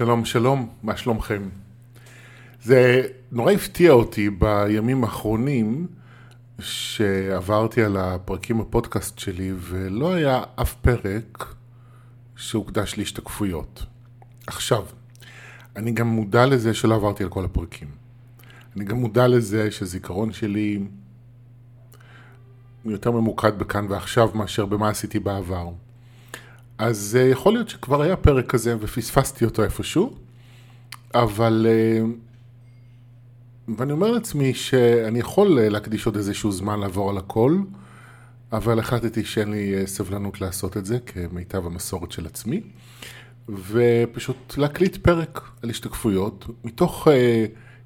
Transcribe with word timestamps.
שלום, 0.00 0.24
שלום, 0.24 0.68
מה 0.82 0.96
שלומכם? 0.96 1.48
זה 2.62 3.02
נורא 3.32 3.52
הפתיע 3.52 3.92
אותי 3.92 4.30
בימים 4.30 5.04
האחרונים 5.04 5.86
שעברתי 6.60 7.82
על 7.82 7.96
הפרקים 7.96 8.58
בפודקאסט 8.58 9.18
שלי 9.18 9.52
ולא 9.58 10.12
היה 10.12 10.42
אף 10.60 10.74
פרק 10.74 11.54
שהוקדש 12.36 12.94
להשתקפויות. 12.98 13.86
עכשיו, 14.46 14.84
אני 15.76 15.92
גם 15.92 16.06
מודע 16.06 16.46
לזה 16.46 16.74
שלא 16.74 16.94
עברתי 16.94 17.22
על 17.22 17.28
כל 17.28 17.44
הפרקים. 17.44 17.88
אני 18.76 18.84
גם 18.84 18.96
מודע 18.96 19.28
לזה 19.28 19.70
שזיכרון 19.70 20.32
שלי 20.32 20.80
יותר 22.84 23.10
ממוקד 23.10 23.58
בכאן 23.58 23.86
ועכשיו 23.88 24.30
מאשר 24.34 24.66
במה 24.66 24.88
עשיתי 24.88 25.18
בעבר. 25.18 25.68
אז 26.80 27.18
uh, 27.20 27.32
יכול 27.32 27.52
להיות 27.52 27.68
שכבר 27.68 28.02
היה 28.02 28.16
פרק 28.16 28.46
כזה 28.46 28.76
ופספסתי 28.80 29.44
אותו 29.44 29.64
איפשהו, 29.64 30.14
אבל... 31.14 31.66
Uh, 31.68 32.06
ואני 33.78 33.92
אומר 33.92 34.10
לעצמי 34.10 34.54
שאני 34.54 35.18
יכול 35.18 35.58
uh, 35.58 35.70
להקדיש 35.70 36.06
עוד 36.06 36.16
איזשהו 36.16 36.52
זמן 36.52 36.80
לעבור 36.80 37.10
על 37.10 37.18
הכל, 37.18 37.58
אבל 38.52 38.78
החלטתי 38.78 39.24
שאין 39.24 39.50
לי 39.50 39.86
סבלנות 39.86 40.40
לעשות 40.40 40.76
את 40.76 40.86
זה 40.86 40.98
כמיטב 41.06 41.66
המסורת 41.66 42.12
של 42.12 42.26
עצמי, 42.26 42.60
ופשוט 43.48 44.58
להקליט 44.58 44.96
פרק 44.96 45.40
על 45.62 45.70
השתקפויות, 45.70 46.46
מתוך 46.64 47.08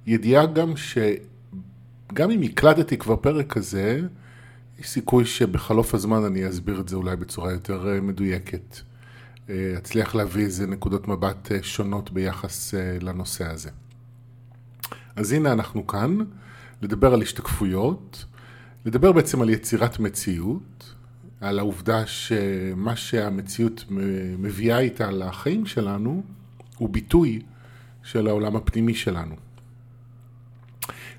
ידיעה 0.07 0.47
גם 0.47 0.73
שגם 0.77 2.31
אם 2.31 2.43
הקלטתי 2.43 2.97
כבר 2.97 3.17
פרק 3.17 3.53
כזה, 3.53 4.01
יש 4.79 4.89
סיכוי 4.89 5.25
שבחלוף 5.25 5.95
הזמן 5.95 6.25
אני 6.25 6.49
אסביר 6.49 6.81
את 6.81 6.89
זה 6.89 6.97
אולי 6.97 7.17
בצורה 7.17 7.53
יותר 7.53 7.89
אה, 7.89 8.01
מדויקת. 8.01 8.79
אה, 9.51 9.75
אצליח 9.79 10.15
להביא 10.15 10.45
איזה 10.45 10.67
נקודות 10.67 11.09
מבט 11.09 11.53
אה, 11.53 11.63
שונות 11.63 12.11
ביחס 12.11 12.75
לנושא 13.01 13.51
הזה. 13.51 13.71
אז 15.17 15.33
הנה 15.33 15.53
אנחנו 15.53 15.87
כאן, 15.87 16.19
לדבר 16.83 17.15
על 17.15 17.23
השתקפויות, 17.23 18.25
לדבר 18.85 19.13
בעצם 19.13 19.43
על 19.43 19.51
יצירת 19.51 19.99
מציאות, 19.99 20.95
על 21.41 21.59
העובדה 21.59 22.07
שמה 22.07 22.97
שהמציאות 22.97 23.85
מביאה 24.39 24.79
איתה 24.79 25.11
לחיים 25.11 25.67
שלנו 25.67 26.23
הוא 26.79 26.89
ביטוי 26.89 27.43
של 28.03 28.27
העולם 28.27 28.57
הפנימי 28.57 28.95
שלנו. 28.95 29.44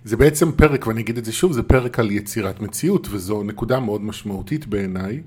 זה 0.03 0.17
בעצם 0.17 0.51
פרק, 0.51 0.87
ואני 0.87 1.01
אגיד 1.01 1.17
את 1.17 1.25
זה 1.25 1.31
שוב, 1.31 1.51
זה 1.51 1.63
פרק 1.63 1.99
על 1.99 2.11
יצירת 2.11 2.59
מציאות, 2.59 3.07
וזו 3.11 3.43
נקודה 3.43 3.79
מאוד 3.79 4.01
משמעותית 4.01 4.67
בעיניי, 4.67 5.21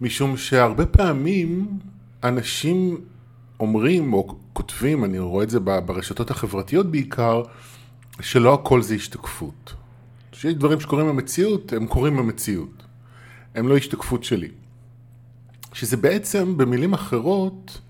משום 0.00 0.36
שהרבה 0.36 0.86
פעמים 0.86 1.78
אנשים 2.24 3.00
אומרים 3.60 4.12
או 4.12 4.36
כותבים, 4.52 5.04
אני 5.04 5.18
רואה 5.18 5.44
את 5.44 5.50
זה 5.50 5.60
ברשתות 5.60 6.30
החברתיות 6.30 6.90
בעיקר, 6.90 7.42
שלא 8.20 8.54
הכל 8.54 8.82
זה 8.82 8.94
השתקפות. 8.94 9.74
שיש 10.32 10.54
דברים 10.54 10.80
שקורים 10.80 11.08
במציאות, 11.08 11.72
הם 11.72 11.86
קורים 11.86 12.16
במציאות. 12.16 12.82
הם 13.54 13.68
לא 13.68 13.76
השתקפות 13.76 14.24
שלי. 14.24 14.48
שזה 15.72 15.96
בעצם, 15.96 16.56
במילים 16.56 16.92
אחרות, 16.92 17.80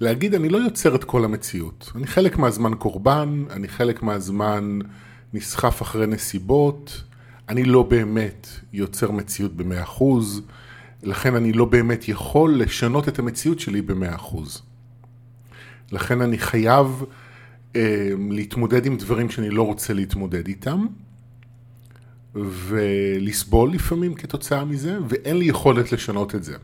להגיד 0.00 0.34
אני 0.34 0.48
לא 0.48 0.58
יוצר 0.58 0.94
את 0.94 1.04
כל 1.04 1.24
המציאות. 1.24 1.92
אני 1.94 2.06
חלק 2.06 2.38
מהזמן 2.38 2.74
קורבן, 2.74 3.44
אני 3.50 3.68
חלק 3.68 4.02
מהזמן 4.02 4.78
נסחף 5.32 5.82
אחרי 5.82 6.06
נסיבות, 6.06 7.02
אני 7.48 7.64
לא 7.64 7.82
באמת 7.82 8.46
יוצר 8.72 9.10
מציאות 9.10 9.56
במאה 9.56 9.82
אחוז, 9.82 10.42
לכן 11.02 11.34
אני 11.34 11.52
לא 11.52 11.64
באמת 11.64 12.08
יכול 12.08 12.58
לשנות 12.58 13.08
את 13.08 13.18
המציאות 13.18 13.60
שלי 13.60 13.82
במאה 13.82 14.14
אחוז. 14.14 14.62
לכן 15.92 16.20
אני 16.20 16.38
חייב 16.38 17.04
אה, 17.76 18.10
להתמודד 18.30 18.86
עם 18.86 18.96
דברים 18.96 19.30
שאני 19.30 19.50
לא 19.50 19.62
רוצה 19.62 19.92
להתמודד 19.92 20.46
איתם, 20.46 20.86
ולסבול 22.34 23.72
לפעמים 23.72 24.14
כתוצאה 24.14 24.64
מזה, 24.64 24.98
ואין 25.08 25.36
לי 25.36 25.44
יכולת 25.44 25.92
לשנות 25.92 26.34
את 26.34 26.44
זה. 26.44 26.56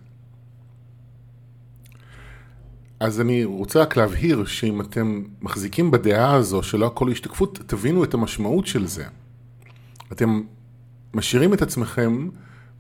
אז 3.00 3.20
אני 3.20 3.44
רוצה 3.44 3.82
רק 3.82 3.97
להבהיר 3.97 4.44
שאם 4.44 4.81
אתם 4.81 5.22
מחזיקים 5.42 5.91
בדעה 5.91 6.34
הזו 6.34 6.62
שלא 6.62 6.86
הכל 6.86 7.10
השתקפות, 7.10 7.59
תבינו 7.66 8.04
את 8.04 8.14
המשמעות 8.14 8.66
של 8.66 8.86
זה. 8.86 9.04
אתם 10.12 10.42
משאירים 11.14 11.54
את 11.54 11.62
עצמכם 11.62 12.28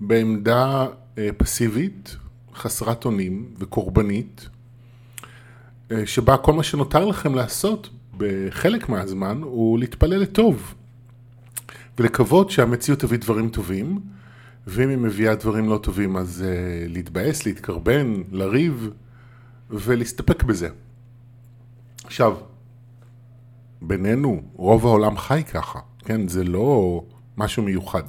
בעמדה 0.00 0.86
אה, 1.18 1.28
פסיבית, 1.36 2.16
חסרת 2.54 3.04
אונים 3.04 3.54
וקורבנית, 3.58 4.48
אה, 5.90 6.06
שבה 6.06 6.36
כל 6.36 6.52
מה 6.52 6.62
שנותר 6.62 7.04
לכם 7.04 7.34
לעשות 7.34 7.90
בחלק 8.16 8.88
מהזמן 8.88 9.40
הוא 9.42 9.78
להתפלל 9.78 10.16
לטוב 10.18 10.74
ולקוות 11.98 12.50
שהמציאות 12.50 13.00
תביא 13.00 13.18
דברים 13.18 13.48
טובים, 13.48 14.00
ואם 14.66 14.88
היא 14.88 14.98
מביאה 14.98 15.34
דברים 15.34 15.68
לא 15.68 15.78
טובים 15.82 16.16
אז 16.16 16.44
uh, 16.44 16.92
להתבאס, 16.92 17.46
להתקרבן, 17.46 18.22
לריב. 18.32 18.90
ולהסתפק 19.70 20.42
בזה. 20.42 20.68
עכשיו, 22.04 22.36
בינינו, 23.82 24.42
רוב 24.54 24.86
העולם 24.86 25.16
חי 25.16 25.42
ככה, 25.52 25.78
כן? 25.98 26.28
זה 26.28 26.44
לא 26.44 27.02
משהו 27.36 27.62
מיוחד. 27.62 28.02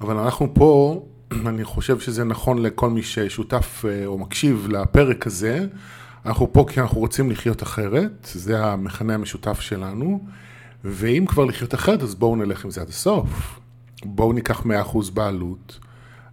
אבל 0.00 0.16
אנחנו 0.16 0.54
פה, 0.54 1.02
אני 1.50 1.64
חושב 1.64 2.00
שזה 2.00 2.24
נכון 2.24 2.62
לכל 2.62 2.90
מי 2.90 3.02
ששותף 3.02 3.84
אה, 3.88 4.06
או 4.06 4.18
מקשיב 4.18 4.68
לפרק 4.70 5.26
הזה, 5.26 5.66
אנחנו 6.26 6.52
פה 6.52 6.64
כי 6.68 6.80
אנחנו 6.80 7.00
רוצים 7.00 7.30
לחיות 7.30 7.62
אחרת, 7.62 8.28
זה 8.32 8.64
המכנה 8.64 9.14
המשותף 9.14 9.60
שלנו, 9.60 10.24
ואם 10.84 11.24
כבר 11.28 11.44
לחיות 11.44 11.74
אחרת, 11.74 12.02
אז 12.02 12.14
בואו 12.14 12.36
נלך 12.36 12.64
עם 12.64 12.70
זה 12.70 12.80
עד 12.80 12.88
הסוף. 12.88 13.60
בואו 14.04 14.32
ניקח 14.32 14.60
100% 14.60 14.66
בעלות. 15.14 15.78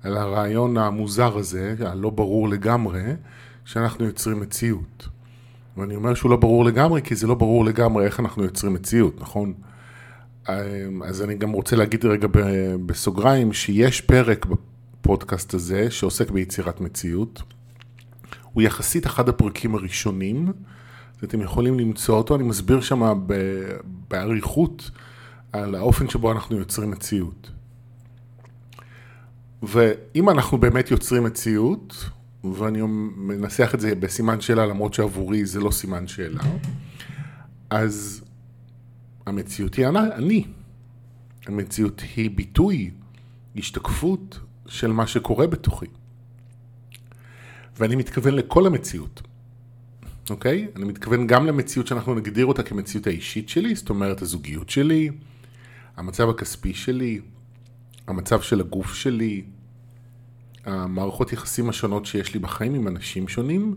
על 0.03 0.17
הרעיון 0.17 0.77
המוזר 0.77 1.37
הזה, 1.37 1.75
הלא 1.79 2.09
ברור 2.09 2.49
לגמרי, 2.49 3.03
שאנחנו 3.65 4.05
יוצרים 4.05 4.39
מציאות. 4.39 5.07
ואני 5.77 5.95
אומר 5.95 6.13
שהוא 6.13 6.31
לא 6.31 6.37
ברור 6.37 6.65
לגמרי, 6.65 7.01
כי 7.01 7.15
זה 7.15 7.27
לא 7.27 7.35
ברור 7.35 7.65
לגמרי 7.65 8.05
איך 8.05 8.19
אנחנו 8.19 8.43
יוצרים 8.43 8.73
מציאות, 8.73 9.21
נכון? 9.21 9.53
אז 11.05 11.21
אני 11.23 11.35
גם 11.35 11.51
רוצה 11.51 11.75
להגיד 11.75 12.05
רגע 12.05 12.27
בסוגריים, 12.85 13.53
שיש 13.53 14.01
פרק 14.01 14.45
בפודקאסט 14.45 15.53
הזה 15.53 15.91
שעוסק 15.91 16.31
ביצירת 16.31 16.81
מציאות. 16.81 17.41
הוא 18.53 18.63
יחסית 18.63 19.05
אחד 19.05 19.29
הפרקים 19.29 19.75
הראשונים, 19.75 20.51
אתם 21.23 21.41
יכולים 21.41 21.79
למצוא 21.79 22.17
אותו, 22.17 22.35
אני 22.35 22.43
מסביר 22.43 22.81
שם 22.81 23.25
באריכות 24.09 24.91
על 25.53 25.75
האופן 25.75 26.09
שבו 26.09 26.31
אנחנו 26.31 26.57
יוצרים 26.57 26.91
מציאות. 26.91 27.51
ואם 29.63 30.29
אנחנו 30.29 30.57
באמת 30.57 30.91
יוצרים 30.91 31.23
מציאות, 31.23 32.09
ואני 32.43 32.81
מנסח 33.15 33.71
את 33.73 33.79
זה 33.79 33.95
בסימן 33.95 34.41
שאלה, 34.41 34.65
למרות 34.65 34.93
שעבורי 34.93 35.45
זה 35.45 35.59
לא 35.59 35.71
סימן 35.71 36.07
שאלה, 36.07 36.41
אז 37.69 38.23
המציאות 39.25 39.75
היא 39.75 39.87
אני. 39.87 40.45
המציאות 41.45 42.01
היא 42.15 42.31
ביטוי, 42.31 42.91
השתקפות 43.55 44.39
של 44.67 44.91
מה 44.91 45.07
שקורה 45.07 45.47
בתוכי. 45.47 45.85
ואני 47.79 47.95
מתכוון 47.95 48.33
לכל 48.33 48.67
המציאות, 48.67 49.21
אוקיי? 50.29 50.67
אני 50.75 50.85
מתכוון 50.85 51.27
גם 51.27 51.45
למציאות 51.45 51.87
שאנחנו 51.87 52.15
נגדיר 52.15 52.45
אותה 52.45 52.63
כמציאות 52.63 53.07
האישית 53.07 53.49
שלי, 53.49 53.75
זאת 53.75 53.89
אומרת 53.89 54.21
הזוגיות 54.21 54.69
שלי, 54.69 55.09
המצב 55.97 56.29
הכספי 56.29 56.73
שלי, 56.73 57.21
המצב 58.07 58.41
של 58.41 58.59
הגוף 58.59 58.93
שלי, 58.93 59.43
המערכות 60.65 61.33
יחסים 61.33 61.69
השונות 61.69 62.05
שיש 62.05 62.33
לי 62.33 62.39
בחיים 62.39 62.73
עם 62.73 62.87
אנשים 62.87 63.27
שונים, 63.27 63.75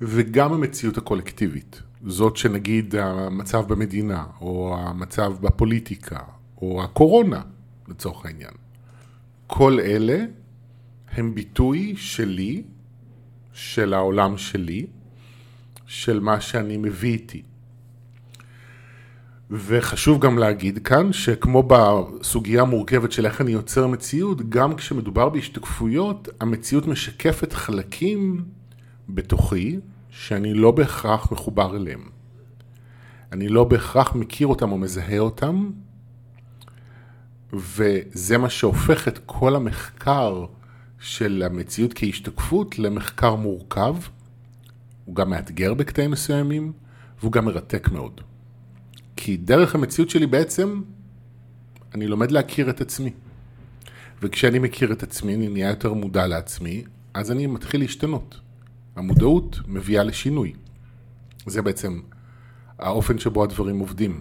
וגם 0.00 0.52
המציאות 0.52 0.98
הקולקטיבית. 0.98 1.82
זאת 2.06 2.36
שנגיד 2.36 2.94
המצב 2.94 3.68
במדינה, 3.68 4.24
או 4.40 4.76
המצב 4.78 5.34
בפוליטיקה, 5.40 6.20
או 6.62 6.84
הקורונה, 6.84 7.42
לצורך 7.88 8.26
העניין. 8.26 8.52
כל 9.46 9.80
אלה 9.80 10.24
הם 11.12 11.34
ביטוי 11.34 11.94
שלי, 11.96 12.62
של 13.52 13.94
העולם 13.94 14.38
שלי, 14.38 14.86
של 15.86 16.20
מה 16.20 16.40
שאני 16.40 16.76
מביא 16.76 17.12
איתי. 17.12 17.42
וחשוב 19.50 20.20
גם 20.20 20.38
להגיד 20.38 20.78
כאן 20.78 21.12
שכמו 21.12 21.62
בסוגיה 21.66 22.62
המורכבת 22.62 23.12
של 23.12 23.26
איך 23.26 23.40
אני 23.40 23.50
יוצר 23.50 23.86
מציאות, 23.86 24.48
גם 24.48 24.74
כשמדובר 24.76 25.28
בהשתקפויות, 25.28 26.28
המציאות 26.40 26.86
משקפת 26.86 27.52
חלקים 27.52 28.44
בתוכי 29.08 29.78
שאני 30.10 30.54
לא 30.54 30.70
בהכרח 30.70 31.32
מחובר 31.32 31.76
אליהם. 31.76 32.08
אני 33.32 33.48
לא 33.48 33.64
בהכרח 33.64 34.14
מכיר 34.14 34.46
אותם 34.46 34.72
או 34.72 34.78
מזהה 34.78 35.18
אותם, 35.18 35.70
וזה 37.52 38.38
מה 38.38 38.50
שהופך 38.50 39.08
את 39.08 39.18
כל 39.26 39.56
המחקר 39.56 40.44
של 40.98 41.42
המציאות 41.46 41.92
כהשתקפות 41.94 42.78
למחקר 42.78 43.34
מורכב, 43.34 43.96
הוא 45.04 45.14
גם 45.14 45.30
מאתגר 45.30 45.74
בקטעים 45.74 46.10
מסוימים, 46.10 46.72
והוא 47.20 47.32
גם 47.32 47.44
מרתק 47.44 47.88
מאוד. 47.92 48.20
כי 49.22 49.36
דרך 49.36 49.74
המציאות 49.74 50.10
שלי 50.10 50.26
בעצם, 50.26 50.82
אני 51.94 52.06
לומד 52.06 52.30
להכיר 52.30 52.70
את 52.70 52.80
עצמי. 52.80 53.10
וכשאני 54.22 54.58
מכיר 54.58 54.92
את 54.92 55.02
עצמי, 55.02 55.34
אני 55.34 55.48
נהיה 55.48 55.68
יותר 55.68 55.92
מודע 55.92 56.26
לעצמי, 56.26 56.84
אז 57.14 57.30
אני 57.30 57.46
מתחיל 57.46 57.80
להשתנות. 57.80 58.40
המודעות 58.96 59.58
מביאה 59.66 60.04
לשינוי. 60.04 60.52
זה 61.46 61.62
בעצם 61.62 62.00
האופן 62.78 63.18
שבו 63.18 63.44
הדברים 63.44 63.78
עובדים. 63.78 64.20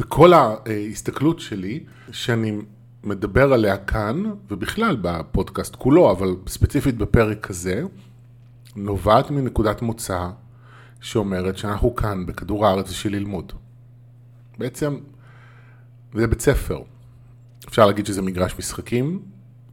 וכל 0.00 0.32
ההסתכלות 0.32 1.40
שלי, 1.40 1.84
שאני 2.12 2.58
מדבר 3.04 3.52
עליה 3.52 3.76
כאן, 3.76 4.22
ובכלל 4.50 4.96
בפודקאסט 5.02 5.76
כולו, 5.76 6.10
אבל 6.10 6.28
ספציפית 6.46 6.96
בפרק 6.96 7.50
הזה, 7.50 7.82
נובעת 8.76 9.30
מנקודת 9.30 9.82
מוצא 9.82 10.28
שאומרת 11.04 11.58
שאנחנו 11.58 11.94
כאן, 11.94 12.26
בכדור 12.26 12.66
הארץ, 12.66 12.90
בשביל 12.90 13.16
ללמוד. 13.16 13.52
בעצם, 14.58 14.98
זה 16.14 16.26
בית 16.26 16.40
ספר. 16.40 16.82
אפשר 17.68 17.86
להגיד 17.86 18.06
שזה 18.06 18.22
מגרש 18.22 18.54
משחקים, 18.58 19.22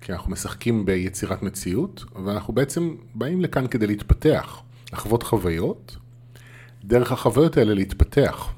כי 0.01 0.13
אנחנו 0.13 0.31
משחקים 0.31 0.85
ביצירת 0.85 1.43
מציאות, 1.43 2.03
ואנחנו 2.25 2.53
בעצם 2.53 2.95
באים 3.15 3.41
לכאן 3.41 3.67
כדי 3.67 3.87
להתפתח, 3.87 4.61
לחוות 4.93 5.23
חוויות, 5.23 5.97
דרך 6.83 7.11
החוויות 7.11 7.57
האלה 7.57 7.73
להתפתח. 7.73 8.49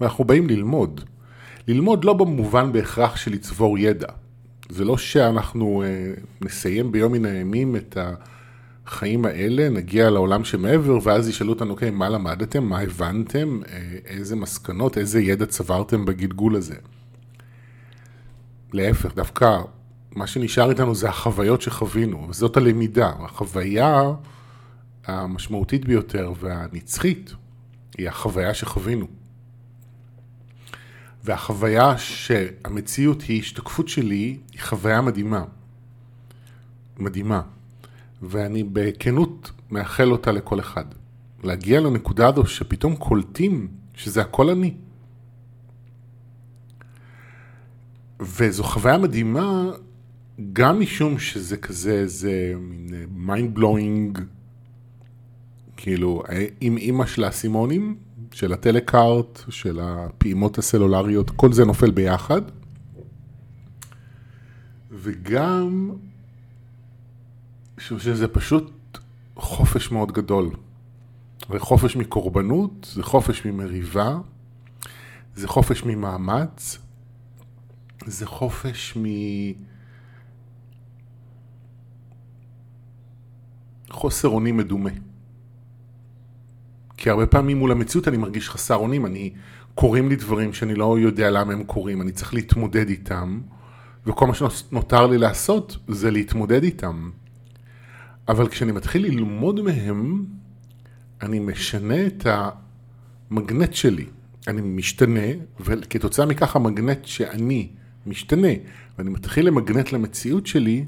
ואנחנו 0.00 0.24
באים 0.24 0.48
ללמוד. 0.48 1.00
ללמוד 1.68 2.04
לא 2.04 2.12
במובן 2.12 2.72
בהכרח 2.72 3.16
של 3.16 3.32
לצבור 3.32 3.78
ידע. 3.78 4.08
זה 4.68 4.84
לא 4.84 4.98
שאנחנו 4.98 5.82
אה, 5.82 6.12
נסיים 6.40 6.92
ביום 6.92 7.12
מן 7.12 7.24
הימים 7.24 7.76
את 7.76 7.96
החיים 8.86 9.24
האלה, 9.24 9.68
נגיע 9.68 10.10
לעולם 10.10 10.44
שמעבר, 10.44 10.98
ואז 11.02 11.28
ישאלו 11.28 11.52
אותנו, 11.52 11.70
אוקיי, 11.70 11.90
מה 11.90 12.08
למדתם, 12.08 12.64
מה 12.64 12.80
הבנתם, 12.80 13.60
אה, 13.68 13.96
איזה 14.06 14.36
מסקנות, 14.36 14.98
איזה 14.98 15.20
ידע 15.20 15.46
צברתם 15.46 16.04
בגלגול 16.04 16.56
הזה. 16.56 16.76
להפך, 18.72 19.14
דווקא 19.14 19.58
מה 20.12 20.26
שנשאר 20.26 20.70
איתנו 20.70 20.94
זה 20.94 21.08
החוויות 21.08 21.62
שחווינו, 21.62 22.26
וזאת 22.28 22.56
הלמידה. 22.56 23.12
החוויה 23.18 24.02
המשמעותית 25.06 25.84
ביותר 25.84 26.32
והנצחית 26.40 27.34
היא 27.98 28.08
החוויה 28.08 28.54
שחווינו. 28.54 29.06
והחוויה 31.24 31.98
שהמציאות 31.98 33.22
היא 33.22 33.40
השתקפות 33.40 33.88
שלי, 33.88 34.38
היא 34.52 34.60
חוויה 34.60 35.00
מדהימה. 35.00 35.44
מדהימה. 36.98 37.42
ואני 38.28 38.64
בכנות 38.72 39.50
מאחל 39.70 40.10
אותה 40.12 40.32
לכל 40.32 40.60
אחד. 40.60 40.84
להגיע 41.44 41.80
לנקודה 41.80 42.28
הזו 42.28 42.46
שפתאום 42.46 42.96
קולטים 42.96 43.68
שזה 43.94 44.20
הכל 44.20 44.50
אני. 44.50 44.74
וזו 48.20 48.62
חוויה 48.64 48.98
מדהימה 48.98 49.70
גם 50.52 50.80
משום 50.80 51.18
שזה 51.18 51.56
כזה, 51.56 52.06
זה 52.06 52.54
מין 52.58 52.94
mind 53.26 53.58
blowing, 53.58 54.20
כאילו, 55.76 56.22
עם 56.60 56.76
אימא 56.76 57.06
של 57.06 57.24
האסימונים, 57.24 57.96
של 58.32 58.52
הטלקארט, 58.52 59.42
של 59.48 59.80
הפעימות 59.82 60.58
הסלולריות, 60.58 61.30
כל 61.30 61.52
זה 61.52 61.64
נופל 61.64 61.90
ביחד. 61.90 62.42
וגם, 64.90 65.90
שזה 67.88 68.28
פשוט 68.28 68.98
חופש 69.36 69.90
מאוד 69.90 70.12
גדול. 70.12 70.50
זה 71.52 71.58
חופש 71.58 71.96
מקורבנות, 71.96 72.88
זה 72.92 73.02
חופש 73.02 73.44
ממריבה, 73.44 74.16
זה 75.34 75.48
חופש 75.48 75.84
ממאמץ, 75.84 76.78
זה 78.06 78.26
חופש 78.26 78.96
מ... 78.96 79.04
חוסר 83.90 84.28
אונים 84.28 84.56
מדומה. 84.56 84.90
כי 86.96 87.10
הרבה 87.10 87.26
פעמים 87.26 87.58
מול 87.58 87.72
המציאות 87.72 88.08
אני 88.08 88.16
מרגיש 88.16 88.50
חסר 88.50 88.76
אונים, 88.76 89.06
אני, 89.06 89.32
קורים 89.74 90.08
לי 90.08 90.16
דברים 90.16 90.52
שאני 90.52 90.74
לא 90.74 90.98
יודע 90.98 91.30
למה 91.30 91.52
הם 91.52 91.64
קורים, 91.64 92.02
אני 92.02 92.12
צריך 92.12 92.34
להתמודד 92.34 92.88
איתם, 92.88 93.40
וכל 94.06 94.26
מה 94.26 94.34
שנותר 94.34 95.06
לי 95.06 95.18
לעשות 95.18 95.76
זה 95.88 96.10
להתמודד 96.10 96.62
איתם. 96.62 97.10
אבל 98.28 98.48
כשאני 98.48 98.72
מתחיל 98.72 99.02
ללמוד 99.06 99.60
מהם, 99.60 100.24
אני 101.22 101.38
משנה 101.38 102.06
את 102.06 102.26
המגנט 103.30 103.74
שלי. 103.74 104.06
אני 104.48 104.60
משתנה, 104.60 105.26
וכתוצאה 105.60 106.26
מכך 106.26 106.56
המגנט 106.56 107.04
שאני 107.04 107.68
משתנה, 108.06 108.48
ואני 108.98 109.10
מתחיל 109.10 109.46
למגנט 109.46 109.92
למציאות 109.92 110.46
שלי 110.46 110.84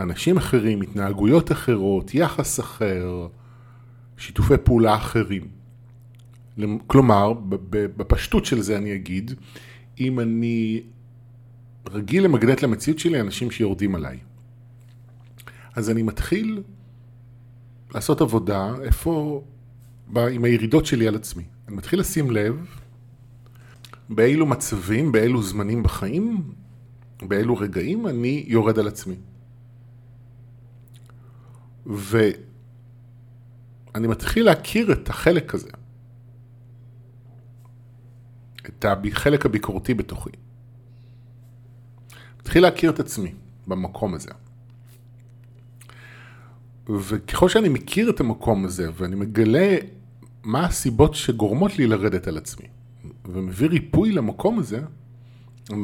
אנשים 0.00 0.36
אחרים, 0.36 0.82
התנהגויות 0.82 1.52
אחרות, 1.52 2.14
יחס 2.14 2.60
אחר, 2.60 3.28
שיתופי 4.16 4.54
פעולה 4.64 4.94
אחרים. 4.96 5.48
כלומר, 6.86 7.32
בפשטות 7.70 8.44
של 8.44 8.60
זה 8.60 8.76
אני 8.76 8.94
אגיד, 8.94 9.34
אם 10.00 10.20
אני 10.20 10.82
רגיל 11.90 12.24
למגנט 12.24 12.62
למציאות 12.62 12.98
שלי 12.98 13.20
אנשים 13.20 13.50
שיורדים 13.50 13.94
עליי. 13.94 14.18
אז 15.78 15.90
אני 15.90 16.02
מתחיל 16.02 16.62
לעשות 17.94 18.20
עבודה 18.20 18.74
איפה, 18.82 19.44
עם 20.16 20.44
הירידות 20.44 20.86
שלי 20.86 21.08
על 21.08 21.14
עצמי. 21.14 21.44
אני 21.68 21.76
מתחיל 21.76 22.00
לשים 22.00 22.30
לב 22.30 22.66
באילו 24.08 24.46
מצבים, 24.46 25.12
באילו 25.12 25.42
זמנים 25.42 25.82
בחיים, 25.82 26.52
באילו 27.22 27.56
רגעים 27.56 28.06
אני 28.06 28.44
יורד 28.46 28.78
על 28.78 28.88
עצמי. 28.88 29.16
ואני 31.86 32.36
מתחיל 33.94 34.44
להכיר 34.44 34.92
את 34.92 35.08
החלק 35.08 35.54
הזה, 35.54 35.70
את 38.66 38.84
החלק 38.84 39.46
הביקורתי 39.46 39.94
בתוכי. 39.94 40.30
מתחיל 42.40 42.62
להכיר 42.62 42.90
את 42.90 43.00
עצמי 43.00 43.34
במקום 43.66 44.14
הזה. 44.14 44.30
וככל 46.88 47.48
שאני 47.48 47.68
מכיר 47.68 48.10
את 48.10 48.20
המקום 48.20 48.64
הזה 48.64 48.88
ואני 48.96 49.16
מגלה 49.16 49.76
מה 50.42 50.64
הסיבות 50.64 51.14
שגורמות 51.14 51.78
לי 51.78 51.86
לרדת 51.86 52.28
על 52.28 52.36
עצמי 52.36 52.66
ומביא 53.24 53.68
ריפוי 53.68 54.12
למקום 54.12 54.58
הזה, 54.58 54.80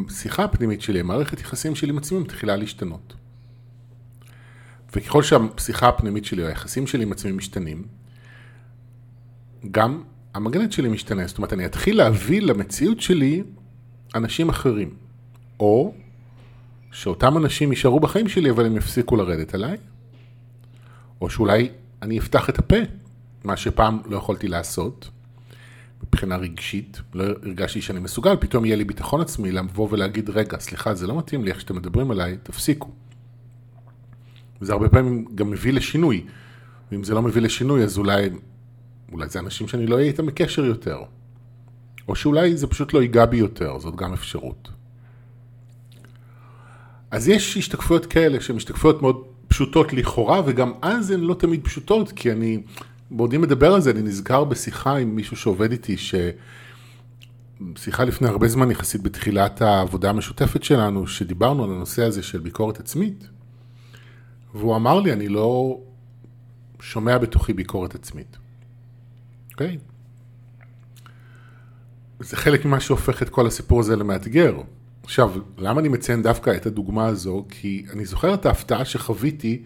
השיחה 0.08 0.44
הפנימית 0.44 0.82
שלי, 0.82 1.00
המערכת 1.00 1.40
יחסים 1.40 1.74
שלי 1.74 1.90
עם 1.90 1.98
עצמי 1.98 2.18
מתחילה 2.18 2.56
להשתנות. 2.56 3.14
וככל 4.96 5.22
שהשיחה 5.22 5.88
הפנימית 5.88 6.24
שלי, 6.24 6.42
או 6.42 6.48
היחסים 6.48 6.86
שלי 6.86 7.02
עם 7.02 7.12
עצמי 7.12 7.32
משתנים, 7.32 7.86
גם 9.70 10.02
המגנט 10.34 10.72
שלי 10.72 10.88
משתנה. 10.88 11.26
זאת 11.26 11.38
אומרת, 11.38 11.52
אני 11.52 11.66
אתחיל 11.66 11.96
להביא 11.96 12.42
למציאות 12.42 13.00
שלי 13.00 13.42
אנשים 14.14 14.48
אחרים. 14.48 14.94
או 15.60 15.94
שאותם 16.92 17.36
אנשים 17.36 17.72
יישארו 17.72 18.00
בחיים 18.00 18.28
שלי, 18.28 18.50
אבל 18.50 18.66
הם 18.66 18.76
יפסיקו 18.76 19.16
לרדת 19.16 19.54
עליי. 19.54 19.76
או 21.20 21.30
שאולי 21.30 21.68
אני 22.02 22.18
אפתח 22.18 22.48
את 22.48 22.58
הפה, 22.58 22.76
מה 23.44 23.56
שפעם 23.56 23.98
לא 24.06 24.16
יכולתי 24.16 24.48
לעשות, 24.48 25.10
מבחינה 26.02 26.36
רגשית, 26.36 27.00
לא 27.14 27.24
הרגשתי 27.24 27.80
שאני 27.80 28.00
מסוגל, 28.00 28.36
פתאום 28.36 28.64
יהיה 28.64 28.76
לי 28.76 28.84
ביטחון 28.84 29.20
עצמי 29.20 29.52
לבוא 29.52 29.88
ולהגיד, 29.90 30.30
רגע, 30.30 30.58
סליחה, 30.58 30.94
זה 30.94 31.06
לא 31.06 31.18
מתאים 31.18 31.44
לי 31.44 31.50
איך 31.50 31.60
שאתם 31.60 31.76
מדברים 31.76 32.10
עליי, 32.10 32.36
תפסיקו. 32.42 32.90
וזה 34.60 34.72
הרבה 34.72 34.88
פעמים 34.88 35.24
גם 35.34 35.50
מביא 35.50 35.72
לשינוי. 35.72 36.24
ואם 36.92 37.04
זה 37.04 37.14
לא 37.14 37.22
מביא 37.22 37.42
לשינוי, 37.42 37.84
אז 37.84 37.98
אולי, 37.98 38.30
אולי 39.12 39.28
זה 39.28 39.38
אנשים 39.38 39.68
שאני 39.68 39.86
לא 39.86 39.94
אהיה 39.96 40.06
איתם 40.06 40.26
בקשר 40.26 40.64
יותר. 40.64 40.98
או 42.08 42.16
שאולי 42.16 42.56
זה 42.56 42.66
פשוט 42.66 42.94
לא 42.94 43.02
ייגע 43.02 43.26
בי 43.26 43.36
יותר, 43.36 43.78
זאת 43.78 43.96
גם 43.96 44.12
אפשרות. 44.12 44.68
אז 47.10 47.28
יש 47.28 47.56
השתקפויות 47.56 48.06
כאלה 48.06 48.40
שהן 48.40 48.56
השתקפויות 48.56 49.02
מאוד 49.02 49.24
פשוטות 49.54 49.92
לכאורה, 49.92 50.42
וגם 50.46 50.72
אז 50.82 51.10
הן 51.10 51.20
לא 51.20 51.34
תמיד 51.34 51.64
פשוטות, 51.64 52.12
כי 52.12 52.32
אני, 52.32 52.62
בעודי 53.10 53.38
מדבר 53.38 53.74
על 53.74 53.80
זה, 53.80 53.90
אני 53.90 54.02
נזכר 54.02 54.44
בשיחה 54.44 54.96
עם 54.96 55.16
מישהו 55.16 55.36
שעובד 55.36 55.72
איתי, 55.72 55.96
ש... 55.96 56.14
שיחה 57.76 58.04
לפני 58.04 58.28
הרבה 58.28 58.48
זמן 58.48 58.70
יחסית 58.70 59.02
בתחילת 59.02 59.62
העבודה 59.62 60.10
המשותפת 60.10 60.62
שלנו, 60.62 61.06
שדיברנו 61.06 61.64
על 61.64 61.70
הנושא 61.70 62.04
הזה 62.04 62.22
של 62.22 62.38
ביקורת 62.38 62.80
עצמית. 62.80 63.28
והוא 64.54 64.76
אמר 64.76 65.00
לי, 65.00 65.12
אני 65.12 65.28
לא 65.28 65.80
שומע 66.80 67.18
בתוכי 67.18 67.52
ביקורת 67.52 67.94
עצמית. 67.94 68.36
אוקיי? 69.52 69.78
Okay? 69.78 71.04
זה 72.20 72.36
חלק 72.36 72.64
ממה 72.64 72.80
שהופך 72.80 73.22
את 73.22 73.28
כל 73.28 73.46
הסיפור 73.46 73.80
הזה 73.80 73.96
למאתגר. 73.96 74.56
עכשיו, 75.04 75.32
למה 75.58 75.80
אני 75.80 75.88
מציין 75.88 76.22
דווקא 76.22 76.50
את 76.56 76.66
הדוגמה 76.66 77.06
הזו? 77.06 77.44
כי 77.48 77.86
אני 77.92 78.04
זוכר 78.04 78.34
את 78.34 78.46
ההפתעה 78.46 78.84
שחוויתי 78.84 79.62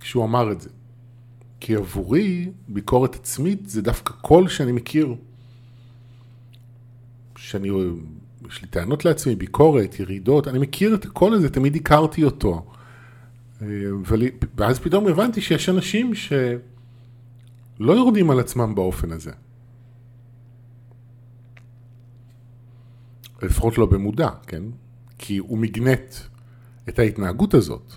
כשהוא 0.00 0.24
אמר 0.24 0.52
את 0.52 0.60
זה. 0.60 0.68
כי 1.60 1.76
עבורי 1.76 2.50
ביקורת 2.68 3.14
עצמית 3.14 3.68
זה 3.68 3.82
דווקא 3.82 4.14
קול 4.20 4.48
שאני 4.48 4.72
מכיר. 4.72 5.14
שאני, 7.36 7.68
יש 8.48 8.62
לי 8.62 8.68
טענות 8.68 9.04
לעצמי, 9.04 9.34
ביקורת, 9.34 10.00
ירידות, 10.00 10.48
אני 10.48 10.58
מכיר 10.58 10.94
את 10.94 11.04
הקול 11.04 11.34
הזה, 11.34 11.50
תמיד 11.50 11.76
הכרתי 11.76 12.24
אותו. 12.24 12.66
אה, 13.62 13.66
ואז 14.56 14.78
פתאום 14.78 15.06
הבנתי 15.06 15.40
שיש 15.40 15.68
אנשים 15.68 16.14
שלא 16.14 17.92
יורדים 17.92 18.30
על 18.30 18.40
עצמם 18.40 18.74
באופן 18.74 19.12
הזה. 19.12 19.32
לפחות 23.42 23.78
לא 23.78 23.86
במודע, 23.86 24.28
כן? 24.46 24.62
כי 25.18 25.38
הוא 25.38 25.58
מגנט 25.58 26.14
את 26.88 26.98
ההתנהגות 26.98 27.54
הזאת. 27.54 27.92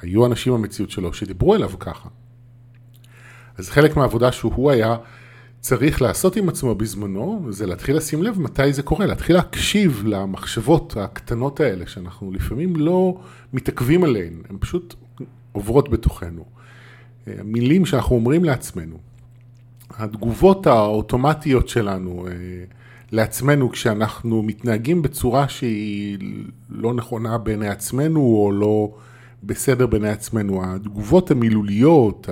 היו 0.00 0.26
אנשים 0.26 0.52
במציאות 0.52 0.90
שלו 0.90 1.12
שדיברו 1.12 1.54
אליו 1.54 1.70
ככה. 1.78 2.08
אז 3.58 3.70
חלק 3.70 3.96
מהעבודה 3.96 4.32
שהוא 4.32 4.70
היה 4.70 4.96
צריך 5.60 6.02
לעשות 6.02 6.36
עם 6.36 6.48
עצמו 6.48 6.74
בזמנו, 6.74 7.46
זה 7.50 7.66
להתחיל 7.66 7.96
לשים 7.96 8.22
לב 8.22 8.40
מתי 8.40 8.72
זה 8.72 8.82
קורה, 8.82 9.06
להתחיל 9.06 9.36
להקשיב 9.36 10.02
למחשבות 10.06 10.96
הקטנות 10.96 11.60
האלה, 11.60 11.86
שאנחנו 11.86 12.32
לפעמים 12.32 12.76
לא 12.76 13.20
מתעכבים 13.52 14.04
עליהן, 14.04 14.42
הן 14.48 14.56
פשוט 14.60 14.94
עוברות 15.52 15.88
בתוכנו. 15.88 16.44
מילים 17.26 17.86
שאנחנו 17.86 18.16
אומרים 18.16 18.44
לעצמנו, 18.44 18.98
התגובות 19.90 20.66
האוטומטיות 20.66 21.68
שלנו 21.68 22.26
אה, 22.26 22.32
לעצמנו 23.12 23.70
כשאנחנו 23.70 24.42
מתנהגים 24.42 25.02
בצורה 25.02 25.48
שהיא 25.48 26.18
לא 26.68 26.94
נכונה 26.94 27.38
בעיני 27.38 27.68
עצמנו 27.68 28.20
או 28.20 28.52
לא 28.52 28.94
בסדר 29.42 29.86
בעיני 29.86 30.08
עצמנו, 30.08 30.64
התגובות 30.64 31.30
המילוליות, 31.30 32.28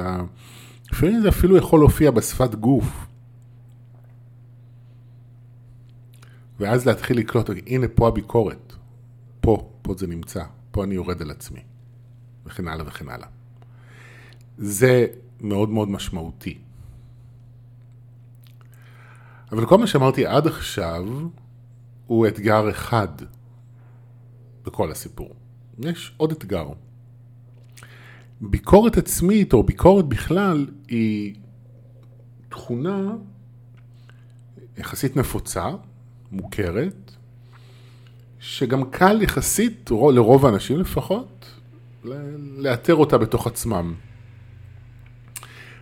לפעמים 0.92 1.20
זה 1.20 1.28
אפילו 1.28 1.56
יכול 1.56 1.80
להופיע 1.80 2.10
בשפת 2.10 2.54
גוף. 2.54 3.06
ואז 6.60 6.86
להתחיל 6.86 7.18
לקלוט, 7.18 7.50
הנה 7.66 7.88
פה 7.88 8.08
הביקורת, 8.08 8.72
פה, 9.40 9.70
פה 9.82 9.94
זה 9.98 10.06
נמצא, 10.06 10.44
פה 10.70 10.84
אני 10.84 10.94
יורד 10.94 11.22
על 11.22 11.30
עצמי, 11.30 11.60
וכן 12.46 12.68
הלאה 12.68 12.86
וכן 12.86 13.08
הלאה. 13.08 13.28
זה 14.58 15.06
מאוד 15.40 15.70
מאוד 15.70 15.88
משמעותי. 15.88 16.58
אבל 19.52 19.66
כל 19.66 19.78
מה 19.78 19.86
שאמרתי 19.86 20.26
עד 20.26 20.46
עכשיו 20.46 21.04
הוא 22.06 22.26
אתגר 22.26 22.70
אחד 22.70 23.08
בכל 24.64 24.90
הסיפור. 24.90 25.34
יש 25.78 26.14
עוד 26.16 26.32
אתגר. 26.32 26.68
ביקורת 28.40 28.96
עצמית 28.96 29.52
או 29.52 29.62
ביקורת 29.62 30.04
בכלל 30.04 30.66
היא 30.88 31.34
תכונה 32.48 33.12
יחסית 34.78 35.16
נפוצה, 35.16 35.70
מוכרת, 36.32 37.16
שגם 38.40 38.90
קל 38.90 39.22
יחסית, 39.22 39.90
לרוב 39.90 40.46
האנשים 40.46 40.80
לפחות, 40.80 41.46
לאתר 42.56 42.94
אותה 42.94 43.18
בתוך 43.18 43.46
עצמם. 43.46 43.94